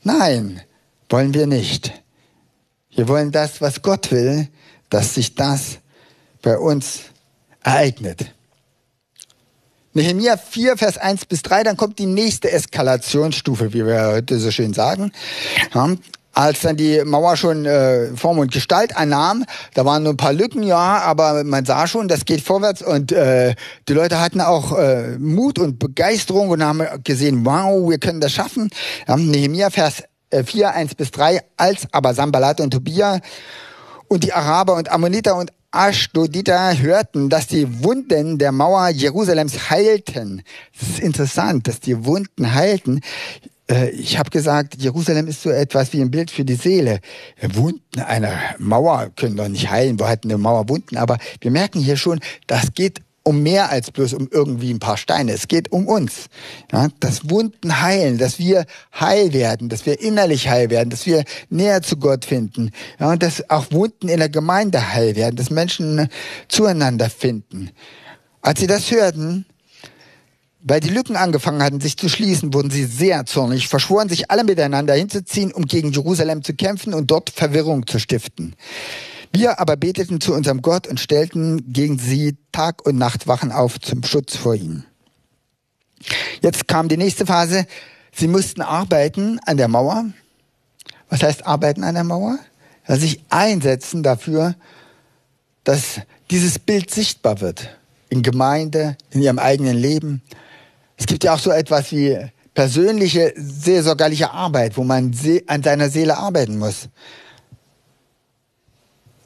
[0.03, 0.61] Nein,
[1.09, 1.91] wollen wir nicht.
[2.91, 4.47] Wir wollen das, was Gott will,
[4.89, 5.79] dass sich das
[6.43, 7.01] bei uns
[7.63, 8.33] ereignet.
[9.99, 14.49] Nehemiah 4, Vers 1 bis 3, dann kommt die nächste Eskalationsstufe, wie wir heute so
[14.49, 15.11] schön sagen.
[15.73, 15.89] Ja,
[16.31, 20.31] als dann die Mauer schon äh, Form und Gestalt annahm, da waren nur ein paar
[20.31, 23.55] Lücken, ja, aber man sah schon, das geht vorwärts und äh,
[23.89, 28.31] die Leute hatten auch äh, Mut und Begeisterung und haben gesehen, wow, wir können das
[28.31, 28.69] schaffen.
[29.05, 33.19] Ja, Nehemiah Vers 4, äh, 1 bis 3, als aber Sambalat und Tobia
[34.07, 40.41] und die Araber und Ammoniter und Ashdoditer hörten, dass die Wunden der Mauer Jerusalems heilten.
[40.79, 43.01] Das ist interessant, dass die Wunden heilten.
[43.69, 46.99] Äh, ich habe gesagt, Jerusalem ist so etwas wie ein Bild für die Seele.
[47.53, 50.97] Wunden einer Mauer können doch nicht heilen, wo hat eine Mauer Wunden?
[50.97, 54.97] Aber wir merken hier schon, das geht um mehr als bloß um irgendwie ein paar
[54.97, 55.33] Steine.
[55.33, 56.29] Es geht um uns.
[56.71, 58.65] Ja, dass Wunden heilen, dass wir
[58.99, 62.71] heil werden, dass wir innerlich heil werden, dass wir näher zu Gott finden.
[62.99, 66.09] Ja, und dass auch Wunden in der Gemeinde heil werden, dass Menschen
[66.47, 67.69] zueinander finden.
[68.41, 69.45] Als sie das hörten,
[70.61, 74.43] weil die Lücken angefangen hatten, sich zu schließen, wurden sie sehr zornig, verschworen sich alle
[74.43, 78.55] miteinander hinzuziehen, um gegen Jerusalem zu kämpfen und dort Verwirrung zu stiften.
[79.31, 83.79] Wir aber beteten zu unserem Gott und stellten gegen sie Tag und Nacht Wachen auf
[83.79, 84.85] zum Schutz vor ihnen.
[86.41, 87.67] Jetzt kam die nächste Phase.
[88.11, 90.05] Sie mussten arbeiten an der Mauer.
[91.09, 92.39] Was heißt arbeiten an der Mauer?
[92.87, 94.55] Ja, sich einsetzen dafür,
[95.63, 97.69] dass dieses Bild sichtbar wird.
[98.09, 100.23] In Gemeinde, in ihrem eigenen Leben.
[100.97, 102.17] Es gibt ja auch so etwas wie
[102.55, 105.13] persönliche, seelsorgerliche Arbeit, wo man
[105.47, 106.89] an seiner Seele arbeiten muss.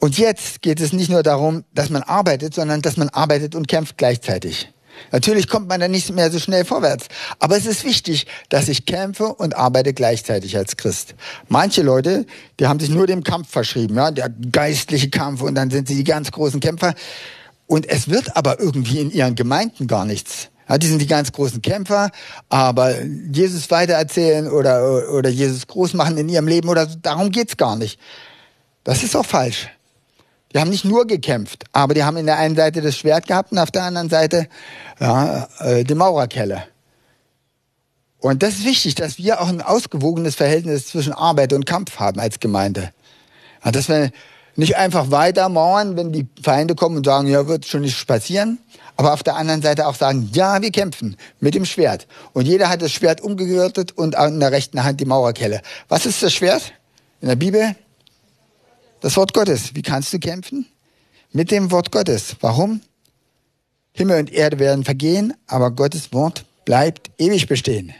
[0.04, 3.68] Und jetzt geht es nicht nur darum, dass man arbeitet, sondern dass man arbeitet und
[3.68, 4.70] kämpft gleichzeitig.
[5.12, 7.06] Natürlich kommt man dann nicht mehr so schnell vorwärts.
[7.38, 11.14] Aber es ist wichtig, dass ich kämpfe und arbeite gleichzeitig als Christ.
[11.48, 12.26] Manche Leute,
[12.60, 15.94] die haben sich nur dem Kampf verschrieben, ja, der geistliche Kampf und dann sind sie
[15.94, 16.92] die ganz großen Kämpfer.
[17.66, 20.50] Und es wird aber irgendwie in ihren Gemeinden gar nichts.
[20.68, 22.10] Ja, die sind die ganz großen Kämpfer,
[22.50, 27.76] aber Jesus weitererzählen oder, oder Jesus groß machen in ihrem Leben oder darum geht's gar
[27.76, 27.98] nicht.
[28.84, 29.70] Das ist auch falsch.
[30.54, 33.50] Die haben nicht nur gekämpft, aber die haben in der einen Seite das Schwert gehabt
[33.50, 34.48] und auf der anderen Seite
[35.00, 36.62] ja, äh, die Maurerkelle.
[38.20, 42.20] Und das ist wichtig, dass wir auch ein ausgewogenes Verhältnis zwischen Arbeit und Kampf haben
[42.20, 42.92] als Gemeinde.
[43.64, 44.12] Ja, dass wir
[44.56, 48.58] nicht einfach weiter mauern, wenn die Feinde kommen und sagen, ja, wird schon nicht passieren,
[48.96, 52.06] aber auf der anderen Seite auch sagen, ja, wir kämpfen mit dem Schwert.
[52.32, 55.60] Und jeder hat das Schwert umgegürtet und in der rechten Hand die Mauerkelle.
[55.88, 56.72] Was ist das Schwert
[57.20, 57.74] in der Bibel?
[59.04, 59.74] Das Wort Gottes.
[59.74, 60.64] Wie kannst du kämpfen?
[61.30, 62.36] Mit dem Wort Gottes.
[62.40, 62.80] Warum?
[63.92, 67.92] Himmel und Erde werden vergehen, aber Gottes Wort bleibt ewig bestehen.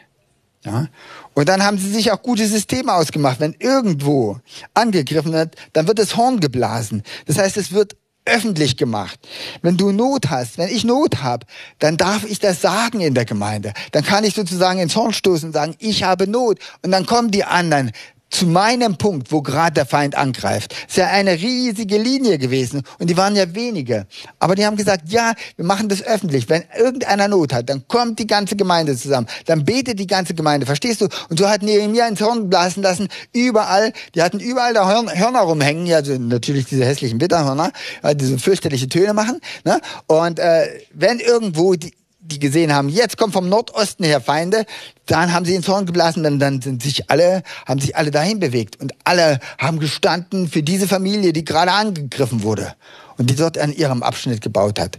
[0.65, 0.89] Ja?
[1.35, 3.39] Und dann haben sie sich auch gute Systeme ausgemacht.
[3.39, 4.39] Wenn irgendwo
[4.73, 7.03] angegriffen wird, dann wird das Horn geblasen.
[7.27, 9.21] Das heißt, es wird öffentlich gemacht.
[9.61, 11.47] Wenn du Not hast, wenn ich Not habe,
[11.81, 13.75] dann darf ich das sagen in der Gemeinde.
[13.93, 16.61] Dann kann ich sozusagen ins Horn stoßen und sagen, ich habe Not.
[16.83, 17.93] Und dann kommen die anderen
[18.35, 20.75] zu meinem Punkt, wo gerade der Feind angreift.
[20.87, 24.07] Es ist ja eine riesige Linie gewesen und die waren ja wenige.
[24.39, 26.49] Aber die haben gesagt, ja, wir machen das öffentlich.
[26.49, 29.29] Wenn irgendeiner Not hat, dann kommt die ganze Gemeinde zusammen.
[29.47, 31.09] Dann betet die ganze Gemeinde, verstehst du?
[31.29, 33.93] Und so hat Nehemiah ins Horn blasen lassen, überall.
[34.15, 37.71] Die hatten überall da Hörner rumhängen, ja, also natürlich diese hässlichen Bitterhörner,
[38.15, 39.41] die so fürchterliche Töne machen.
[39.65, 39.81] Ne?
[40.07, 41.93] Und äh, wenn irgendwo die,
[42.25, 44.65] die gesehen haben, jetzt kommen vom Nordosten her Feinde,
[45.07, 48.41] dann haben sie ins Horn geblasen, dann, dann sind sich alle, haben sich alle dahin
[48.41, 52.75] bewegt und alle haben gestanden für diese Familie, die gerade angegriffen wurde
[53.19, 54.99] und die dort an ihrem Abschnitt gebaut hat.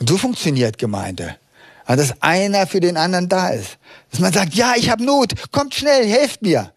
[0.00, 1.36] Und so funktioniert Gemeinde.
[1.86, 3.78] Dass einer für den anderen da ist.
[4.10, 6.72] Dass man sagt, ja, ich habe Not, kommt schnell, helft mir.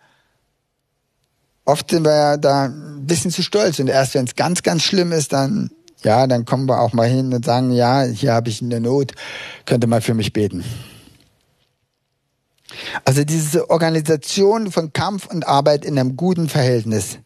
[1.65, 4.83] Oft sind wir ja da ein bisschen zu stolz und erst wenn es ganz, ganz
[4.83, 5.71] schlimm ist, dann
[6.03, 9.13] ja, dann kommen wir auch mal hin und sagen, ja, hier habe ich eine Not,
[9.65, 10.63] könnte mal für mich beten.
[13.03, 17.17] Also diese Organisation von Kampf und Arbeit in einem guten Verhältnis.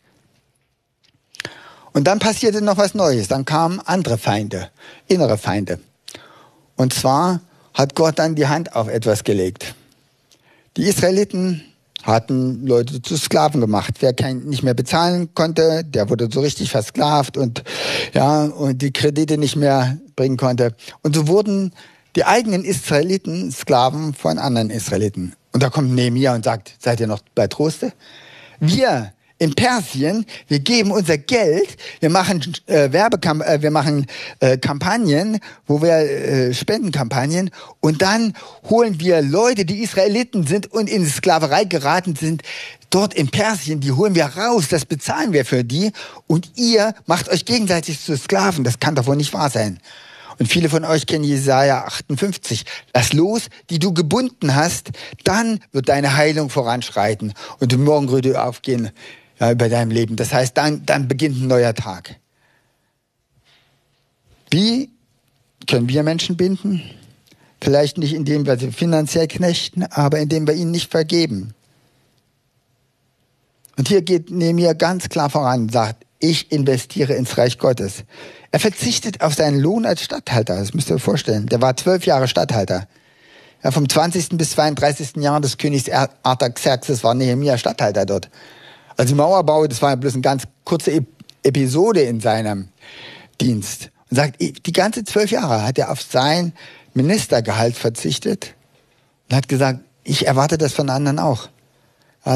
[1.91, 3.27] Und dann passierte noch was Neues.
[3.27, 4.69] Dann kamen andere Feinde,
[5.07, 5.79] innere Feinde.
[6.75, 7.41] Und zwar
[7.73, 9.75] hat Gott dann die Hand auf etwas gelegt.
[10.75, 11.63] Die Israeliten
[12.03, 13.95] hatten Leute zu Sklaven gemacht.
[14.01, 17.63] Wer kein, nicht mehr bezahlen konnte, der wurde so richtig versklavt und,
[18.13, 20.75] ja, und die Kredite nicht mehr bringen konnte.
[21.01, 21.73] Und so wurden
[22.15, 25.33] die eigenen Israeliten Sklaven von anderen Israeliten.
[25.51, 27.93] Und da kommt Nehemiah und sagt, seid ihr noch bei Troste?
[28.59, 34.05] Wir in Persien, wir geben unser Geld, wir machen äh, Werbekam äh, wir machen
[34.39, 37.49] äh, Kampagnen, wo wir äh, Spendenkampagnen.
[37.79, 38.33] Und dann
[38.69, 42.43] holen wir Leute, die Israeliten sind und in Sklaverei geraten sind,
[42.89, 45.91] dort in Persien, die holen wir raus, das bezahlen wir für die.
[46.27, 49.79] Und ihr macht euch gegenseitig zu Sklaven, das kann doch wohl nicht wahr sein.
[50.39, 52.65] Und viele von euch kennen Jesaja 58.
[52.93, 54.91] Lass los, die du gebunden hast,
[55.23, 57.33] dann wird deine Heilung voranschreiten.
[57.59, 58.91] Und die Morgenröte aufgehen
[59.51, 60.15] über deinem Leben.
[60.15, 62.15] Das heißt, dann, dann beginnt ein neuer Tag.
[64.49, 64.89] Wie
[65.67, 66.84] können wir Menschen binden?
[67.62, 71.53] Vielleicht nicht, indem wir sie finanziell knechten, aber indem wir ihnen nicht vergeben.
[73.77, 78.03] Und hier geht Nehemiah ganz klar voran, sagt, ich investiere ins Reich Gottes.
[78.51, 81.47] Er verzichtet auf seinen Lohn als Statthalter, das müsst ihr euch vorstellen.
[81.47, 82.88] Der war zwölf Jahre Statthalter.
[83.63, 84.29] Ja, vom 20.
[84.38, 85.17] bis 32.
[85.17, 88.29] Jahr des Königs Artaxerxes war Nehemiah Statthalter dort.
[88.97, 91.06] Also Mauerbau, das war ja bloß eine ganz kurze
[91.43, 92.69] Episode in seinem
[93.41, 93.91] Dienst.
[94.10, 96.53] Und sagt, die ganze zwölf Jahre hat er auf sein
[96.93, 98.56] Ministergehalt verzichtet
[99.29, 101.49] und hat gesagt, ich erwarte das von anderen auch.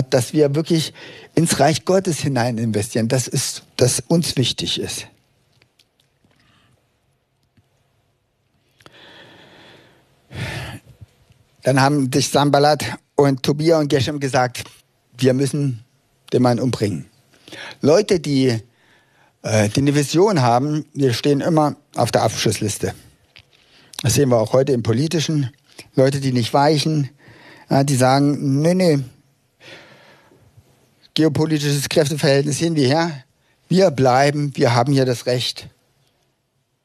[0.10, 0.94] dass wir wirklich
[1.36, 3.08] ins Reich Gottes hinein investieren.
[3.08, 5.08] Das ist, das uns wichtig ist.
[11.64, 12.84] Dann haben sich Sambalat
[13.16, 14.64] und Tobia und Geshem gesagt,
[15.18, 15.84] wir müssen
[16.34, 17.06] den Mann umbringen.
[17.82, 18.60] Leute, die,
[19.42, 22.94] äh, die eine Vision haben, die stehen immer auf der Abschussliste.
[24.02, 25.52] Das sehen wir auch heute im Politischen.
[25.96, 27.10] Leute, die nicht weichen,
[27.70, 29.00] ja, die sagen, nee, nee,
[31.18, 33.24] geopolitisches Kräfteverhältnis hin wie her.
[33.70, 35.68] Wir bleiben, wir haben hier das Recht.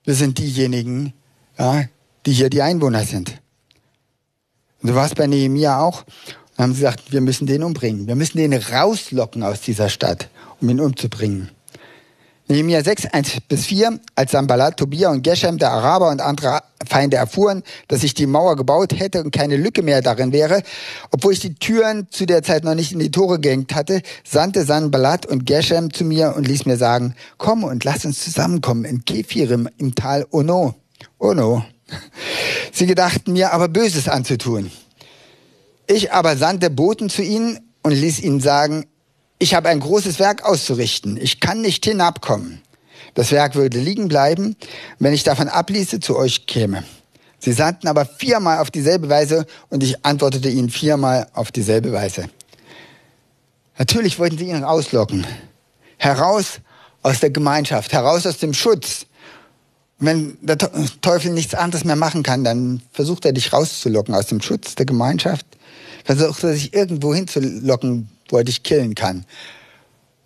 [0.04, 1.12] Wir sind diejenigen,
[1.58, 1.84] ja,
[2.24, 3.40] die hier die Einwohner sind.
[4.82, 6.04] Und so war es bei Nehemiah auch.
[6.62, 8.06] Und haben sie gesagt, wir müssen den umbringen.
[8.06, 10.28] Wir müssen den rauslocken aus dieser Stadt,
[10.60, 11.50] um ihn umzubringen.
[12.46, 17.16] Nehemiah 6, 1 bis 4, als Sambalat, Tobia und Geshem, der Araber und andere Feinde
[17.16, 20.62] erfuhren, dass ich die Mauer gebaut hätte und keine Lücke mehr darin wäre,
[21.10, 24.64] obwohl ich die Türen zu der Zeit noch nicht in die Tore gehängt hatte, sandte
[24.64, 29.04] Sanballat und Geshem zu mir und ließ mir sagen, komm und lass uns zusammenkommen in
[29.04, 30.76] Kephirim im Tal Ono.
[31.18, 31.64] Ono.
[32.72, 34.70] Sie gedachten mir aber Böses anzutun.
[35.86, 38.86] Ich aber sandte Boten zu ihnen und ließ ihnen sagen,
[39.38, 41.16] ich habe ein großes Werk auszurichten.
[41.16, 42.62] Ich kann nicht hinabkommen.
[43.14, 44.56] Das Werk würde liegen bleiben,
[44.98, 46.84] wenn ich davon abließe, zu euch käme.
[47.38, 52.28] Sie sandten aber viermal auf dieselbe Weise und ich antwortete ihnen viermal auf dieselbe Weise.
[53.76, 55.26] Natürlich wollten sie ihn rauslocken.
[55.96, 56.60] Heraus
[57.02, 59.06] aus der Gemeinschaft, heraus aus dem Schutz.
[59.98, 64.40] Wenn der Teufel nichts anderes mehr machen kann, dann versucht er dich rauszulocken aus dem
[64.40, 65.46] Schutz der Gemeinschaft,
[66.04, 69.24] versucht er sich irgendwo hinzulocken, wo er dich killen kann.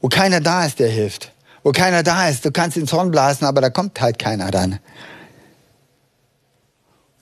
[0.00, 1.32] Wo keiner da ist, der hilft.
[1.62, 4.78] Wo keiner da ist, du kannst ins Horn blasen, aber da kommt halt keiner dann.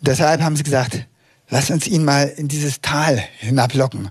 [0.01, 1.07] deshalb haben sie gesagt,
[1.51, 4.11] Lass uns ihn mal in dieses Tal hinablocken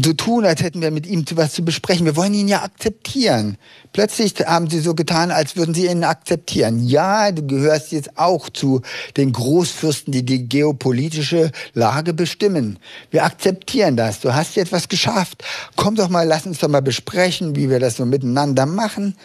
[0.00, 2.06] und so tun, als hätten wir mit ihm was zu besprechen.
[2.06, 3.58] Wir wollen ihn ja akzeptieren.
[3.92, 6.82] Plötzlich haben sie so getan, als würden sie ihn akzeptieren.
[6.86, 8.80] Ja, du gehörst jetzt auch zu
[9.18, 12.78] den Großfürsten, die die geopolitische Lage bestimmen.
[13.10, 14.20] Wir akzeptieren das.
[14.20, 15.44] Du hast jetzt was geschafft.
[15.76, 19.16] Komm doch mal, lass uns doch mal besprechen, wie wir das so miteinander machen.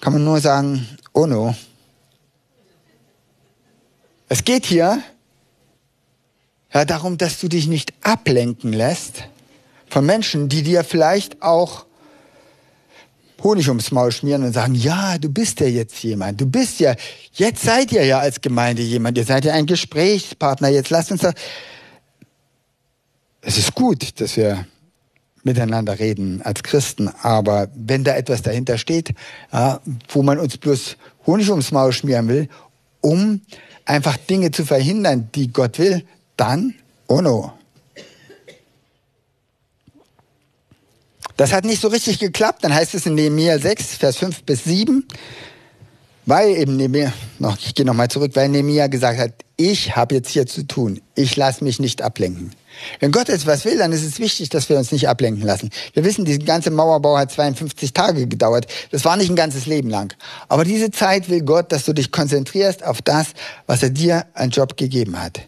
[0.00, 1.54] Kann man nur sagen, oh no.
[4.30, 5.02] Es geht hier
[6.72, 9.24] ja, darum, dass du dich nicht ablenken lässt
[9.90, 11.84] von Menschen, die dir vielleicht auch
[13.42, 16.94] Honig ums Maul schmieren und sagen, ja, du bist ja jetzt jemand, du bist ja,
[17.32, 21.22] jetzt seid ihr ja als Gemeinde jemand, ihr seid ja ein Gesprächspartner, jetzt lasst uns
[21.22, 21.32] da.
[23.40, 24.66] Es ist gut, dass wir
[25.42, 29.14] miteinander reden als Christen, aber wenn da etwas dahinter steht,
[29.52, 32.48] ja, wo man uns bloß Honig ums Maul schmieren will,
[33.00, 33.40] um
[33.86, 36.04] einfach Dinge zu verhindern, die Gott will,
[36.36, 36.74] dann,
[37.06, 37.54] oh no.
[41.40, 42.64] Das hat nicht so richtig geklappt.
[42.64, 45.08] Dann heißt es in Nehemiah 6, Vers 5 bis 7,
[46.26, 50.28] weil eben Nehemiah, noch, ich gehe nochmal zurück, weil Nehemiah gesagt hat, ich habe jetzt
[50.28, 51.00] hier zu tun.
[51.14, 52.50] Ich lasse mich nicht ablenken.
[52.98, 55.70] Wenn Gott etwas will, dann ist es wichtig, dass wir uns nicht ablenken lassen.
[55.94, 58.66] Wir wissen, dieser ganze Mauerbau hat 52 Tage gedauert.
[58.90, 60.14] Das war nicht ein ganzes Leben lang.
[60.48, 63.28] Aber diese Zeit will Gott, dass du dich konzentrierst auf das,
[63.66, 65.40] was er dir einen Job gegeben hat.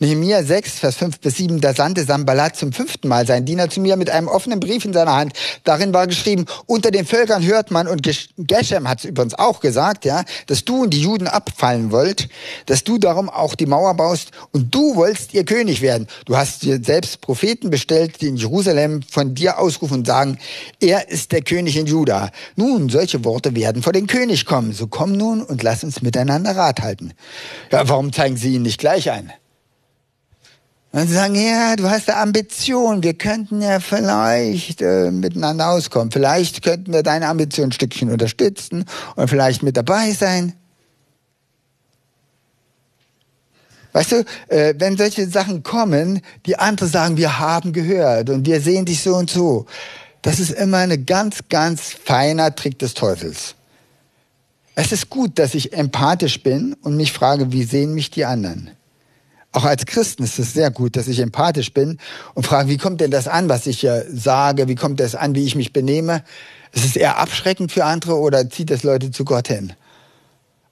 [0.00, 3.80] Nehemiah 6, Vers 5 bis 7, da sandte Sambalat zum fünften Mal seinen Diener zu
[3.80, 5.34] mir mit einem offenen Brief in seiner Hand.
[5.62, 10.04] Darin war geschrieben, unter den Völkern hört man, und Geshem hat es übrigens auch gesagt,
[10.04, 12.28] ja, dass du und die Juden abfallen wollt,
[12.66, 16.08] dass du darum auch die Mauer baust und du wolltest ihr König werden.
[16.26, 20.38] Du hast dir selbst Propheten bestellt, die in Jerusalem von dir ausrufen und sagen,
[20.80, 22.32] er ist der König in Juda.
[22.56, 24.72] Nun, solche Worte werden vor den König kommen.
[24.72, 27.12] So komm nun und lass uns miteinander Rat halten.
[27.70, 29.32] Ja, warum zeigen sie ihn nicht gleich ein?
[30.94, 36.12] Und sie sagen, ja, du hast eine Ambition, wir könnten ja vielleicht äh, miteinander auskommen.
[36.12, 38.84] Vielleicht könnten wir deine Ambition ein Stückchen unterstützen
[39.16, 40.52] und vielleicht mit dabei sein.
[43.92, 48.60] Weißt du, äh, wenn solche Sachen kommen, die andere sagen, wir haben gehört und wir
[48.60, 49.66] sehen dich so und so,
[50.22, 53.56] das ist immer ein ganz, ganz feiner Trick des Teufels.
[54.76, 58.70] Es ist gut, dass ich empathisch bin und mich frage, wie sehen mich die anderen?
[59.54, 61.98] Auch als Christen ist es sehr gut, dass ich empathisch bin
[62.34, 64.66] und frage, wie kommt denn das an, was ich hier sage?
[64.66, 66.24] Wie kommt das an, wie ich mich benehme?
[66.72, 69.72] Ist es eher abschreckend für andere oder zieht das Leute zu Gott hin?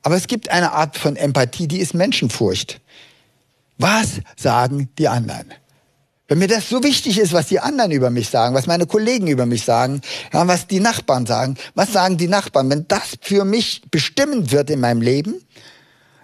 [0.03, 2.81] Aber es gibt eine Art von Empathie, die ist Menschenfurcht.
[3.79, 5.55] Was sagen die anderen?
[6.27, 9.29] Wenn mir das so wichtig ist, was die anderen über mich sagen, was meine Kollegen
[9.29, 10.01] über mich sagen,
[10.33, 14.81] was die Nachbarn sagen, was sagen die Nachbarn, wenn das für mich bestimmend wird in
[14.81, 15.37] meinem Leben,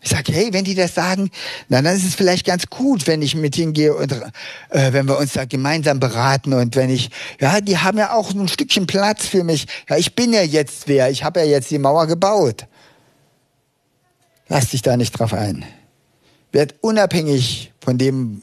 [0.01, 1.31] ich sage, hey, wenn die das sagen,
[1.69, 5.09] na, dann ist es vielleicht ganz gut, wenn ich mit ihnen gehe und äh, wenn
[5.09, 8.87] wir uns da gemeinsam beraten und wenn ich, ja, die haben ja auch ein Stückchen
[8.87, 9.67] Platz für mich.
[9.89, 12.67] Ja, ich bin ja jetzt wer, ich habe ja jetzt die Mauer gebaut.
[14.49, 15.65] Lass dich da nicht drauf ein.
[16.53, 18.43] Werd unabhängig von dem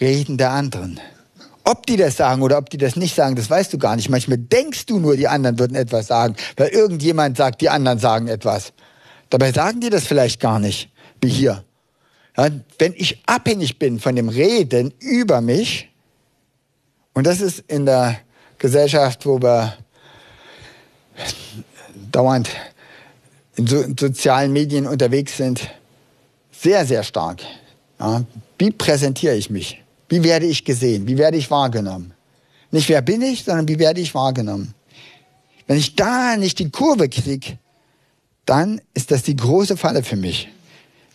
[0.00, 1.00] Reden der anderen.
[1.64, 4.08] Ob die das sagen oder ob die das nicht sagen, das weißt du gar nicht.
[4.08, 8.28] Manchmal denkst du nur, die anderen würden etwas sagen, weil irgendjemand sagt, die anderen sagen
[8.28, 8.72] etwas.
[9.30, 10.90] Dabei sagen die das vielleicht gar nicht,
[11.20, 11.64] wie hier.
[12.36, 15.88] Ja, wenn ich abhängig bin von dem Reden über mich,
[17.14, 18.20] und das ist in der
[18.58, 19.76] Gesellschaft, wo wir
[22.10, 22.50] dauernd
[23.56, 25.68] in, so, in sozialen Medien unterwegs sind,
[26.52, 27.40] sehr, sehr stark.
[27.98, 28.24] Ja,
[28.58, 29.82] wie präsentiere ich mich?
[30.08, 31.06] Wie werde ich gesehen?
[31.06, 32.14] Wie werde ich wahrgenommen?
[32.70, 34.74] Nicht wer bin ich, sondern wie werde ich wahrgenommen?
[35.66, 37.58] Wenn ich da nicht die Kurve kriege,
[38.46, 40.48] dann ist das die große Falle für mich.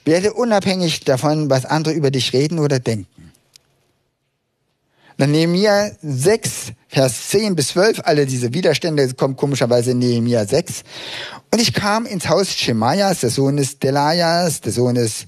[0.06, 3.15] Werde unabhängig davon, was andere über dich reden oder denken.
[5.18, 10.84] Dann Nehemiah 6, Vers 10 bis 12, alle diese Widerstände kommen komischerweise in Nehemiah 6.
[11.54, 15.26] Und ich kam ins Haus Shemaias, des Sohnes Delajas, des Sohnes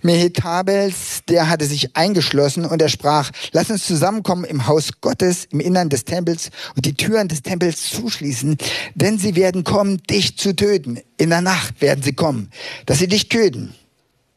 [0.00, 5.60] Mehetabels, der hatte sich eingeschlossen und er sprach, lass uns zusammenkommen im Haus Gottes, im
[5.60, 8.56] Innern des Tempels und die Türen des Tempels zuschließen,
[8.94, 10.98] denn sie werden kommen, dich zu töten.
[11.18, 12.50] In der Nacht werden sie kommen,
[12.86, 13.74] dass sie dich töten.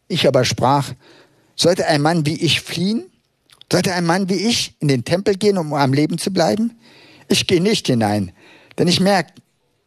[0.10, 0.91] Ich aber sprach,
[1.56, 3.09] sollte ein Mann wie ich fliehen?
[3.72, 6.78] Sollte ein Mann wie ich in den Tempel gehen, um am Leben zu bleiben?
[7.28, 8.32] Ich gehe nicht hinein,
[8.78, 9.34] denn ich merke,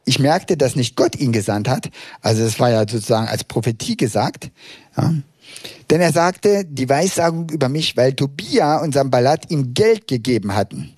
[0.05, 1.91] ich merkte, dass nicht Gott ihn gesandt hat.
[2.21, 4.51] Also es war ja sozusagen als Prophetie gesagt.
[4.97, 5.15] Ja.
[5.91, 10.95] Denn er sagte die Weissagung über mich, weil Tobia und Sambalat ihm Geld gegeben hatten.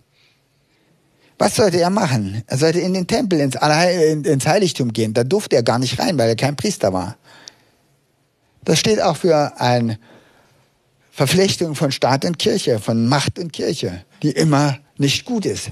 [1.38, 2.42] Was sollte er machen?
[2.46, 5.12] Er sollte in den Tempel, ins, ins Heiligtum gehen.
[5.12, 7.16] Da durfte er gar nicht rein, weil er kein Priester war.
[8.64, 9.98] Das steht auch für ein
[11.14, 15.70] Verflechtung von Staat und Kirche, von Macht und Kirche, die immer nicht gut ist.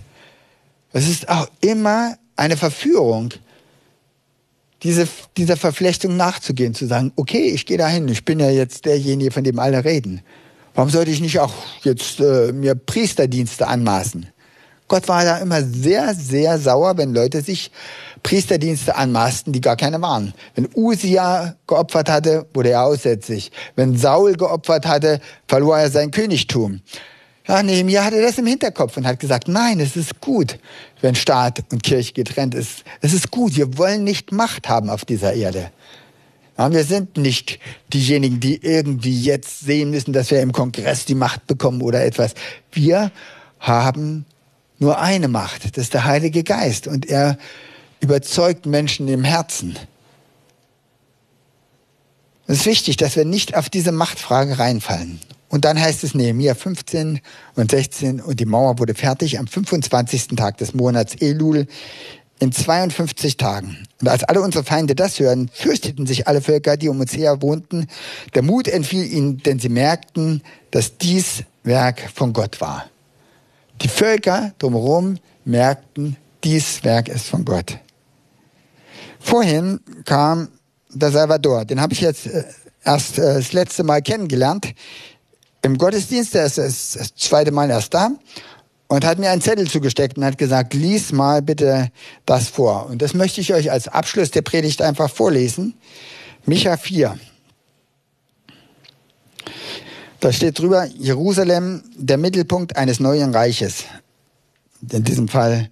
[0.92, 3.34] Es ist auch immer eine Verführung,
[4.84, 9.32] diese, dieser Verflechtung nachzugehen, zu sagen, okay, ich gehe dahin, ich bin ja jetzt derjenige,
[9.32, 10.22] von dem alle reden.
[10.74, 14.28] Warum sollte ich nicht auch jetzt äh, mir Priesterdienste anmaßen?
[14.86, 17.72] Gott war da immer sehr, sehr sauer, wenn Leute sich
[18.22, 20.32] Priesterdienste anmaßten, die gar keine waren.
[20.54, 23.50] Wenn Usia geopfert hatte, wurde er aussätzlich.
[23.74, 26.80] Wenn Saul geopfert hatte, verlor er sein Königtum.
[27.48, 30.58] Ja, Nehemiah hatte das im Hinterkopf und hat gesagt, nein, es ist gut,
[31.00, 32.84] wenn Staat und Kirche getrennt ist.
[33.00, 35.72] Es ist gut, wir wollen nicht Macht haben auf dieser Erde.
[36.56, 37.58] Ja, wir sind nicht
[37.92, 42.34] diejenigen, die irgendwie jetzt sehen müssen, dass wir im Kongress die Macht bekommen oder etwas.
[42.70, 43.10] Wir
[43.58, 44.26] haben
[44.78, 46.86] nur eine Macht, das ist der Heilige Geist.
[46.86, 47.38] Und er
[48.02, 49.78] überzeugt Menschen im Herzen.
[52.46, 55.20] Es ist wichtig, dass wir nicht auf diese Machtfrage reinfallen.
[55.48, 57.20] Und dann heißt es Nehemiah 15
[57.54, 60.28] und 16 und die Mauer wurde fertig am 25.
[60.28, 61.66] Tag des Monats Elul
[62.40, 63.76] in 52 Tagen.
[64.00, 67.40] Und als alle unsere Feinde das hören, fürchteten sich alle Völker, die um uns her
[67.40, 67.86] wohnten.
[68.34, 70.42] Der Mut entfiel ihnen, denn sie merkten,
[70.72, 72.86] dass dies Werk von Gott war.
[73.82, 77.78] Die Völker drumherum merkten, dies Werk ist von Gott.
[79.22, 80.48] Vorhin kam
[80.90, 82.44] der Salvador, den habe ich jetzt äh,
[82.84, 84.74] erst äh, das letzte Mal kennengelernt.
[85.62, 88.10] Im Gottesdienst, der ist das zweite Mal erst da
[88.88, 91.90] und hat mir einen Zettel zugesteckt und hat gesagt, lies mal bitte
[92.26, 92.90] das vor.
[92.90, 95.74] Und das möchte ich euch als Abschluss der Predigt einfach vorlesen.
[96.44, 97.18] Micha 4.
[100.20, 103.84] Da steht drüber, Jerusalem, der Mittelpunkt eines neuen Reiches.
[104.90, 105.70] In diesem Fall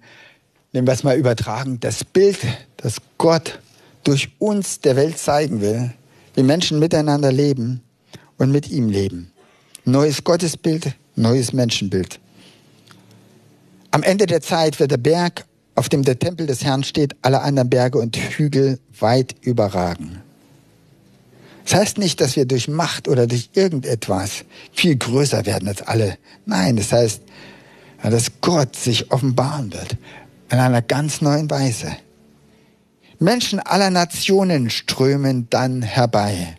[0.73, 2.39] nehmen wir es mal übertragen, das Bild,
[3.21, 3.59] Gott
[4.03, 5.93] durch uns der Welt zeigen will,
[6.33, 7.81] wie Menschen miteinander leben
[8.39, 9.31] und mit ihm leben.
[9.85, 12.19] Neues Gottesbild, neues Menschenbild.
[13.91, 15.45] Am Ende der Zeit wird der Berg,
[15.75, 20.23] auf dem der Tempel des Herrn steht, alle anderen Berge und Hügel weit überragen.
[21.65, 26.17] Das heißt nicht, dass wir durch Macht oder durch irgendetwas viel größer werden als alle.
[26.47, 27.21] Nein, das heißt,
[28.01, 29.95] dass Gott sich offenbaren wird
[30.49, 31.95] in einer ganz neuen Weise.
[33.21, 36.55] Menschen aller Nationen strömen dann herbei.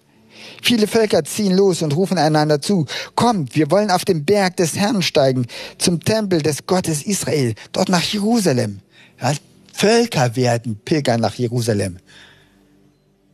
[0.63, 2.87] Viele Völker ziehen los und rufen einander zu,
[3.17, 5.47] kommt, wir wollen auf den Berg des Herrn steigen,
[5.79, 8.79] zum Tempel des Gottes Israel, dort nach Jerusalem.
[9.21, 9.33] Ja,
[9.73, 11.99] Völker werden pilgern nach Jerusalem.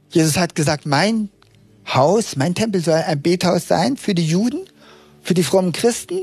[0.09, 1.29] Jesus hat gesagt, mein
[1.87, 4.61] Haus, mein Tempel soll ein Bethaus sein für die Juden,
[5.23, 6.21] für die frommen Christen?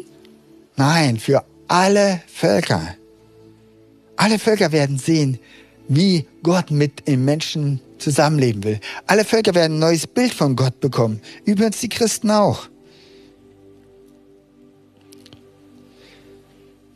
[0.76, 2.96] Nein, für alle Völker.
[4.16, 5.40] Alle Völker werden sehen,
[5.88, 8.80] wie Gott mit den Menschen zusammenleben will.
[9.08, 11.22] Alle Völker werden ein neues Bild von Gott bekommen.
[11.46, 12.68] Übrigens die Christen auch.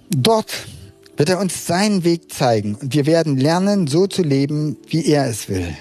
[0.10, 0.52] Dort
[1.18, 5.28] wird er uns seinen Weg zeigen und wir werden lernen, so zu leben, wie er
[5.28, 5.76] es will.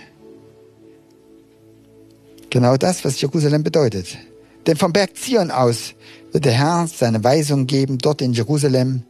[2.50, 4.18] Genau das, was Jerusalem bedeutet.
[4.66, 5.94] Denn vom Berg Zion aus
[6.32, 9.02] wird der Herr seine Weisung geben, dort in Jerusalem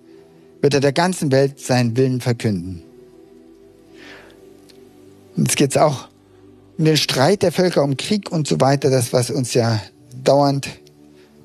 [0.61, 2.83] wird er der ganzen Welt seinen Willen verkünden.
[5.39, 6.09] Und jetzt geht es auch
[6.79, 9.81] um den Streit der Völker, um Krieg und so weiter, das, was uns ja
[10.25, 10.69] dauernd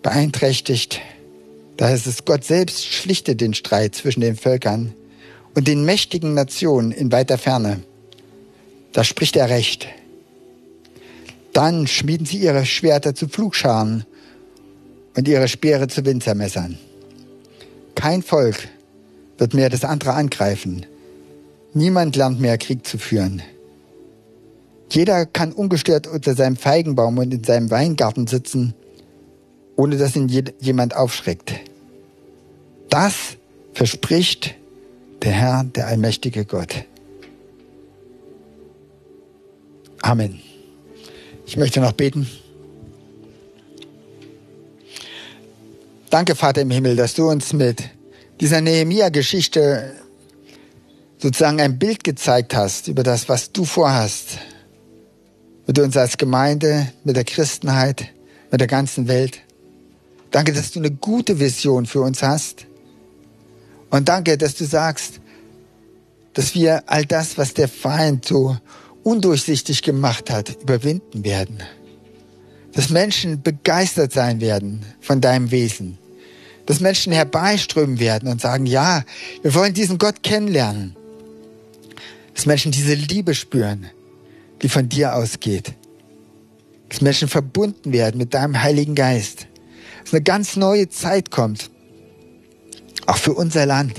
[0.01, 0.99] beeinträchtigt.
[1.77, 4.95] Da heißt es, Gott selbst schlichtet den Streit zwischen den Völkern
[5.53, 7.81] und den mächtigen Nationen in weiter Ferne.
[8.93, 9.87] Da spricht er recht.
[11.53, 14.05] Dann schmieden sie ihre Schwerter zu Pflugscharen
[15.15, 16.79] und ihre Speere zu Winzermessern.
[17.93, 18.69] Kein Volk
[19.37, 20.87] wird mehr das andere angreifen.
[21.75, 23.43] Niemand lernt mehr Krieg zu führen.
[24.93, 28.75] Jeder kann ungestört unter seinem Feigenbaum und in seinem Weingarten sitzen,
[29.75, 30.29] ohne dass ihn
[30.59, 31.51] jemand aufschreckt.
[32.91, 33.15] Das
[33.73, 34.53] verspricht
[35.23, 36.85] der Herr, der allmächtige Gott.
[40.03, 40.39] Amen.
[41.47, 42.29] Ich möchte noch beten.
[46.11, 47.81] Danke, Vater im Himmel, dass du uns mit
[48.39, 49.95] dieser Nehemia-Geschichte
[51.17, 54.37] sozusagen ein Bild gezeigt hast über das, was du vorhast
[55.67, 58.09] mit uns als Gemeinde, mit der Christenheit,
[58.51, 59.39] mit der ganzen Welt.
[60.31, 62.65] Danke, dass du eine gute Vision für uns hast.
[63.89, 65.19] Und danke, dass du sagst,
[66.33, 68.57] dass wir all das, was der Feind so
[69.03, 71.59] undurchsichtig gemacht hat, überwinden werden.
[72.73, 75.99] Dass Menschen begeistert sein werden von deinem Wesen.
[76.65, 79.03] Dass Menschen herbeiströmen werden und sagen, ja,
[79.43, 80.95] wir wollen diesen Gott kennenlernen.
[82.33, 83.91] Dass Menschen diese Liebe spüren
[84.61, 85.73] die von dir ausgeht.
[86.89, 89.47] Dass Menschen verbunden werden mit deinem Heiligen Geist.
[90.03, 91.69] dass eine ganz neue Zeit kommt.
[93.05, 93.93] Auch für unser Land.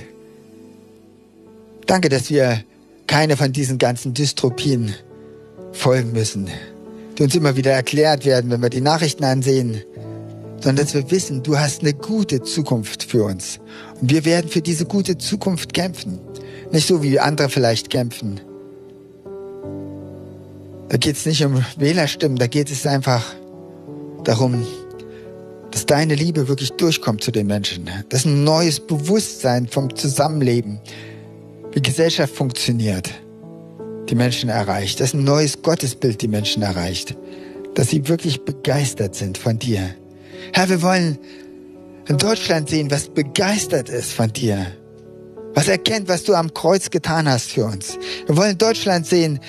[1.86, 2.64] Danke, dass wir
[3.06, 4.94] keine von diesen ganzen Dystropien
[5.72, 6.48] folgen müssen,
[7.18, 9.82] die uns immer wieder erklärt werden, wenn wir die Nachrichten ansehen,
[10.60, 13.60] sondern dass wir wissen, du hast eine gute Zukunft für uns.
[14.00, 16.18] Und wir werden für diese gute Zukunft kämpfen.
[16.72, 18.40] Nicht so, wie andere vielleicht kämpfen.
[20.94, 23.34] Da geht es nicht um Wählerstimmen, da geht es einfach
[24.22, 24.64] darum,
[25.72, 27.90] dass deine Liebe wirklich durchkommt zu den Menschen.
[28.10, 30.78] Dass ein neues Bewusstsein vom Zusammenleben,
[31.72, 33.10] wie Gesellschaft funktioniert,
[34.08, 35.00] die Menschen erreicht.
[35.00, 37.16] Dass ein neues Gottesbild die Menschen erreicht.
[37.74, 39.96] Dass sie wirklich begeistert sind von dir.
[40.52, 41.18] Herr, wir wollen
[42.06, 44.64] in Deutschland sehen, was begeistert ist von dir.
[45.54, 47.98] Was erkennt, was du am Kreuz getan hast für uns.
[48.26, 49.40] Wir wollen Deutschland sehen,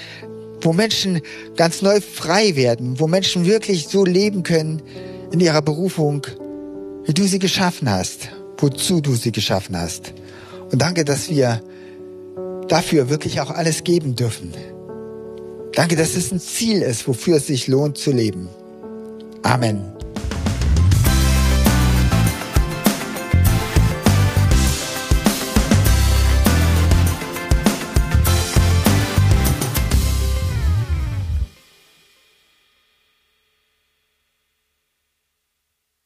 [0.61, 1.21] wo Menschen
[1.55, 4.81] ganz neu frei werden, wo Menschen wirklich so leben können
[5.31, 6.25] in ihrer Berufung,
[7.05, 10.13] wie du sie geschaffen hast, wozu du sie geschaffen hast.
[10.71, 11.61] Und danke, dass wir
[12.67, 14.53] dafür wirklich auch alles geben dürfen.
[15.73, 18.47] Danke, dass es ein Ziel ist, wofür es sich lohnt zu leben.
[19.43, 19.94] Amen.